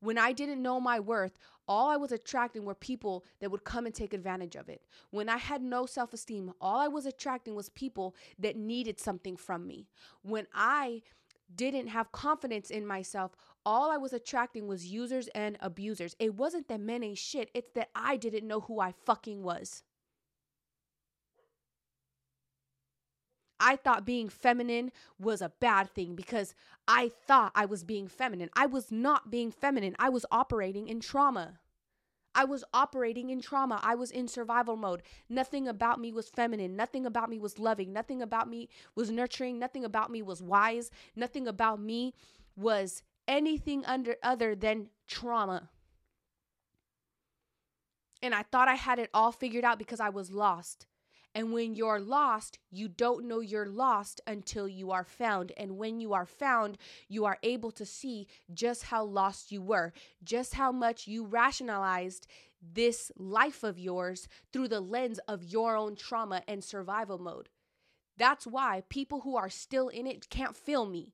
When 0.00 0.16
I 0.16 0.32
didn't 0.32 0.62
know 0.62 0.80
my 0.80 1.00
worth, 1.00 1.38
all 1.66 1.88
I 1.88 1.96
was 1.96 2.12
attracting 2.12 2.64
were 2.64 2.74
people 2.74 3.24
that 3.40 3.50
would 3.50 3.64
come 3.64 3.84
and 3.84 3.94
take 3.94 4.14
advantage 4.14 4.56
of 4.56 4.68
it. 4.68 4.82
When 5.10 5.28
I 5.28 5.36
had 5.36 5.60
no 5.60 5.86
self 5.86 6.12
esteem, 6.12 6.52
all 6.60 6.78
I 6.78 6.88
was 6.88 7.04
attracting 7.04 7.54
was 7.54 7.68
people 7.68 8.14
that 8.38 8.56
needed 8.56 9.00
something 9.00 9.36
from 9.36 9.66
me. 9.66 9.88
When 10.22 10.46
I 10.54 11.02
didn't 11.54 11.88
have 11.88 12.12
confidence 12.12 12.70
in 12.70 12.86
myself, 12.86 13.32
all 13.66 13.90
I 13.90 13.96
was 13.96 14.12
attracting 14.12 14.66
was 14.66 14.86
users 14.86 15.28
and 15.28 15.58
abusers. 15.60 16.14
It 16.18 16.34
wasn't 16.34 16.68
that 16.68 16.80
men 16.80 17.02
ain't 17.02 17.18
shit, 17.18 17.50
it's 17.52 17.72
that 17.72 17.90
I 17.94 18.16
didn't 18.16 18.46
know 18.46 18.60
who 18.60 18.80
I 18.80 18.92
fucking 18.92 19.42
was. 19.42 19.82
I 23.60 23.76
thought 23.76 24.04
being 24.04 24.28
feminine 24.28 24.92
was 25.18 25.42
a 25.42 25.52
bad 25.60 25.90
thing 25.90 26.14
because 26.14 26.54
I 26.86 27.08
thought 27.08 27.52
I 27.54 27.66
was 27.66 27.84
being 27.84 28.08
feminine. 28.08 28.50
I 28.54 28.66
was 28.66 28.92
not 28.92 29.30
being 29.30 29.50
feminine. 29.50 29.96
I 29.98 30.08
was 30.08 30.24
operating 30.30 30.88
in 30.88 31.00
trauma. 31.00 31.58
I 32.34 32.44
was 32.44 32.62
operating 32.72 33.30
in 33.30 33.40
trauma. 33.40 33.80
I 33.82 33.96
was 33.96 34.12
in 34.12 34.28
survival 34.28 34.76
mode. 34.76 35.02
Nothing 35.28 35.66
about 35.66 36.00
me 36.00 36.12
was 36.12 36.28
feminine. 36.28 36.76
Nothing 36.76 37.04
about 37.04 37.28
me 37.28 37.38
was 37.40 37.58
loving. 37.58 37.92
Nothing 37.92 38.22
about 38.22 38.48
me 38.48 38.68
was 38.94 39.10
nurturing. 39.10 39.58
Nothing 39.58 39.84
about 39.84 40.10
me 40.10 40.22
was 40.22 40.40
wise. 40.40 40.90
Nothing 41.16 41.48
about 41.48 41.80
me 41.80 42.14
was 42.56 43.02
anything 43.26 43.84
under 43.86 44.16
other 44.22 44.54
than 44.54 44.88
trauma. 45.08 45.70
And 48.22 48.34
I 48.34 48.42
thought 48.42 48.68
I 48.68 48.74
had 48.74 48.98
it 48.98 49.10
all 49.12 49.32
figured 49.32 49.64
out 49.64 49.78
because 49.78 50.00
I 50.00 50.08
was 50.08 50.30
lost. 50.30 50.86
And 51.34 51.52
when 51.52 51.74
you're 51.74 52.00
lost, 52.00 52.58
you 52.70 52.88
don't 52.88 53.26
know 53.28 53.40
you're 53.40 53.66
lost 53.66 54.20
until 54.26 54.66
you 54.66 54.90
are 54.90 55.04
found. 55.04 55.52
And 55.56 55.76
when 55.76 56.00
you 56.00 56.12
are 56.12 56.26
found, 56.26 56.78
you 57.08 57.24
are 57.26 57.38
able 57.42 57.70
to 57.72 57.86
see 57.86 58.26
just 58.52 58.84
how 58.84 59.04
lost 59.04 59.52
you 59.52 59.62
were, 59.62 59.92
just 60.24 60.54
how 60.54 60.72
much 60.72 61.06
you 61.06 61.24
rationalized 61.24 62.26
this 62.60 63.12
life 63.16 63.62
of 63.62 63.78
yours 63.78 64.28
through 64.52 64.68
the 64.68 64.80
lens 64.80 65.20
of 65.28 65.44
your 65.44 65.76
own 65.76 65.94
trauma 65.94 66.42
and 66.48 66.64
survival 66.64 67.18
mode. 67.18 67.48
That's 68.16 68.46
why 68.46 68.82
people 68.88 69.20
who 69.20 69.36
are 69.36 69.50
still 69.50 69.88
in 69.88 70.06
it 70.06 70.28
can't 70.28 70.56
feel 70.56 70.86
me. 70.86 71.12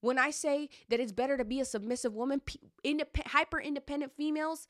When 0.00 0.18
I 0.18 0.30
say 0.30 0.68
that 0.90 1.00
it's 1.00 1.12
better 1.12 1.36
to 1.36 1.44
be 1.44 1.60
a 1.60 1.64
submissive 1.64 2.14
woman, 2.14 2.42
indep- 2.84 3.26
hyper 3.26 3.60
independent 3.60 4.12
females 4.12 4.68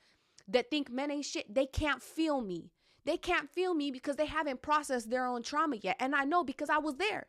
that 0.48 0.70
think 0.70 0.90
men 0.90 1.10
ain't 1.10 1.24
shit, 1.24 1.52
they 1.52 1.66
can't 1.66 2.02
feel 2.02 2.40
me. 2.40 2.70
They 3.04 3.16
can't 3.16 3.50
feel 3.50 3.74
me 3.74 3.90
because 3.90 4.16
they 4.16 4.26
haven't 4.26 4.62
processed 4.62 5.10
their 5.10 5.26
own 5.26 5.42
trauma 5.42 5.76
yet. 5.76 5.96
And 6.00 6.14
I 6.14 6.24
know 6.24 6.42
because 6.42 6.70
I 6.70 6.78
was 6.78 6.96
there. 6.96 7.26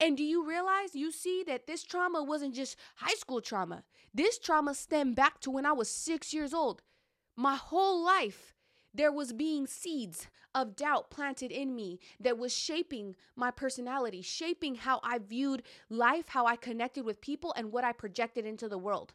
And 0.00 0.16
do 0.16 0.22
you 0.22 0.46
realize 0.46 0.94
you 0.94 1.10
see 1.10 1.42
that 1.46 1.66
this 1.66 1.82
trauma 1.82 2.22
wasn't 2.22 2.54
just 2.54 2.76
high 2.96 3.14
school 3.14 3.40
trauma? 3.40 3.82
This 4.14 4.38
trauma 4.38 4.74
stemmed 4.74 5.16
back 5.16 5.40
to 5.40 5.50
when 5.50 5.66
I 5.66 5.72
was 5.72 5.90
six 5.90 6.32
years 6.32 6.54
old. 6.54 6.82
My 7.36 7.56
whole 7.56 8.02
life, 8.02 8.54
there 8.94 9.12
was 9.12 9.32
being 9.32 9.66
seeds 9.66 10.28
of 10.54 10.76
doubt 10.76 11.10
planted 11.10 11.50
in 11.50 11.74
me 11.74 11.98
that 12.20 12.38
was 12.38 12.52
shaping 12.56 13.16
my 13.36 13.50
personality, 13.50 14.22
shaping 14.22 14.76
how 14.76 15.00
I 15.02 15.18
viewed 15.18 15.62
life, 15.90 16.28
how 16.28 16.46
I 16.46 16.56
connected 16.56 17.04
with 17.04 17.20
people, 17.20 17.52
and 17.56 17.70
what 17.70 17.84
I 17.84 17.92
projected 17.92 18.46
into 18.46 18.68
the 18.68 18.78
world. 18.78 19.14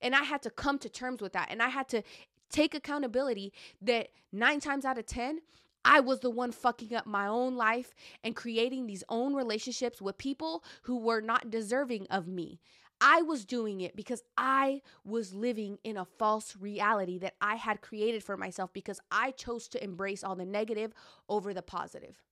And 0.00 0.14
I 0.14 0.22
had 0.22 0.42
to 0.42 0.50
come 0.50 0.78
to 0.80 0.88
terms 0.88 1.22
with 1.22 1.32
that. 1.32 1.48
And 1.50 1.62
I 1.62 1.70
had 1.70 1.88
to 1.88 2.02
take 2.50 2.74
accountability 2.74 3.52
that 3.82 4.08
nine 4.32 4.60
times 4.60 4.84
out 4.84 4.98
of 4.98 5.06
10, 5.06 5.40
I 5.84 6.00
was 6.00 6.20
the 6.20 6.30
one 6.30 6.52
fucking 6.52 6.94
up 6.94 7.06
my 7.06 7.26
own 7.26 7.56
life 7.56 7.94
and 8.22 8.34
creating 8.34 8.86
these 8.86 9.04
own 9.08 9.34
relationships 9.34 10.00
with 10.00 10.16
people 10.16 10.64
who 10.82 10.96
were 10.96 11.20
not 11.20 11.50
deserving 11.50 12.06
of 12.10 12.26
me. 12.26 12.60
I 13.00 13.22
was 13.22 13.44
doing 13.44 13.80
it 13.82 13.96
because 13.96 14.22
I 14.38 14.80
was 15.04 15.34
living 15.34 15.78
in 15.84 15.96
a 15.96 16.04
false 16.04 16.56
reality 16.56 17.18
that 17.18 17.34
I 17.40 17.56
had 17.56 17.82
created 17.82 18.24
for 18.24 18.36
myself 18.36 18.72
because 18.72 19.00
I 19.10 19.32
chose 19.32 19.68
to 19.68 19.84
embrace 19.84 20.24
all 20.24 20.36
the 20.36 20.46
negative 20.46 20.94
over 21.28 21.52
the 21.52 21.60
positive. 21.60 22.22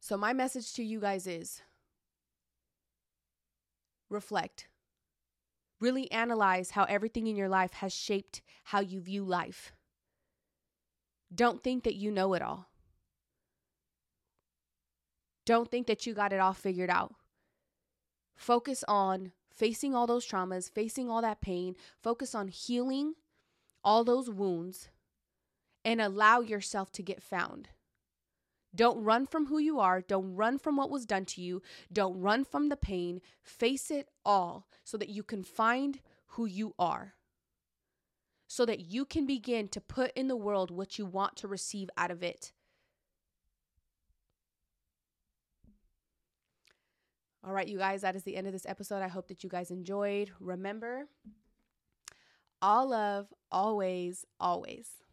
So, 0.00 0.16
my 0.18 0.32
message 0.32 0.72
to 0.74 0.82
you 0.82 1.00
guys 1.00 1.26
is 1.26 1.62
reflect. 4.10 4.66
Really 5.84 6.10
analyze 6.10 6.70
how 6.70 6.84
everything 6.84 7.26
in 7.26 7.36
your 7.36 7.50
life 7.50 7.74
has 7.74 7.92
shaped 7.92 8.40
how 8.62 8.80
you 8.80 9.02
view 9.02 9.22
life. 9.22 9.74
Don't 11.34 11.62
think 11.62 11.84
that 11.84 11.94
you 11.94 12.10
know 12.10 12.32
it 12.32 12.40
all. 12.40 12.70
Don't 15.44 15.70
think 15.70 15.86
that 15.86 16.06
you 16.06 16.14
got 16.14 16.32
it 16.32 16.40
all 16.40 16.54
figured 16.54 16.88
out. 16.88 17.14
Focus 18.34 18.82
on 18.88 19.32
facing 19.54 19.94
all 19.94 20.06
those 20.06 20.26
traumas, 20.26 20.72
facing 20.72 21.10
all 21.10 21.20
that 21.20 21.42
pain. 21.42 21.76
Focus 22.02 22.34
on 22.34 22.48
healing 22.48 23.12
all 23.84 24.04
those 24.04 24.30
wounds 24.30 24.88
and 25.84 26.00
allow 26.00 26.40
yourself 26.40 26.92
to 26.92 27.02
get 27.02 27.22
found. 27.22 27.68
Don't 28.74 29.02
run 29.02 29.26
from 29.26 29.46
who 29.46 29.58
you 29.58 29.78
are. 29.78 30.00
Don't 30.00 30.34
run 30.34 30.58
from 30.58 30.76
what 30.76 30.90
was 30.90 31.06
done 31.06 31.24
to 31.26 31.40
you. 31.40 31.62
Don't 31.92 32.20
run 32.20 32.44
from 32.44 32.68
the 32.68 32.76
pain. 32.76 33.20
Face 33.42 33.90
it 33.90 34.08
all 34.24 34.66
so 34.82 34.96
that 34.96 35.08
you 35.08 35.22
can 35.22 35.44
find 35.44 36.00
who 36.28 36.46
you 36.46 36.74
are. 36.78 37.14
So 38.46 38.66
that 38.66 38.80
you 38.80 39.04
can 39.04 39.26
begin 39.26 39.68
to 39.68 39.80
put 39.80 40.12
in 40.14 40.28
the 40.28 40.36
world 40.36 40.70
what 40.70 40.98
you 40.98 41.06
want 41.06 41.36
to 41.36 41.48
receive 41.48 41.88
out 41.96 42.10
of 42.10 42.22
it. 42.22 42.52
All 47.46 47.52
right, 47.52 47.68
you 47.68 47.76
guys, 47.76 48.00
that 48.00 48.16
is 48.16 48.22
the 48.22 48.36
end 48.36 48.46
of 48.46 48.54
this 48.54 48.64
episode. 48.66 49.02
I 49.02 49.08
hope 49.08 49.28
that 49.28 49.44
you 49.44 49.50
guys 49.50 49.70
enjoyed. 49.70 50.30
Remember, 50.40 51.08
all 52.62 52.88
love, 52.88 53.26
always, 53.52 54.24
always. 54.40 55.03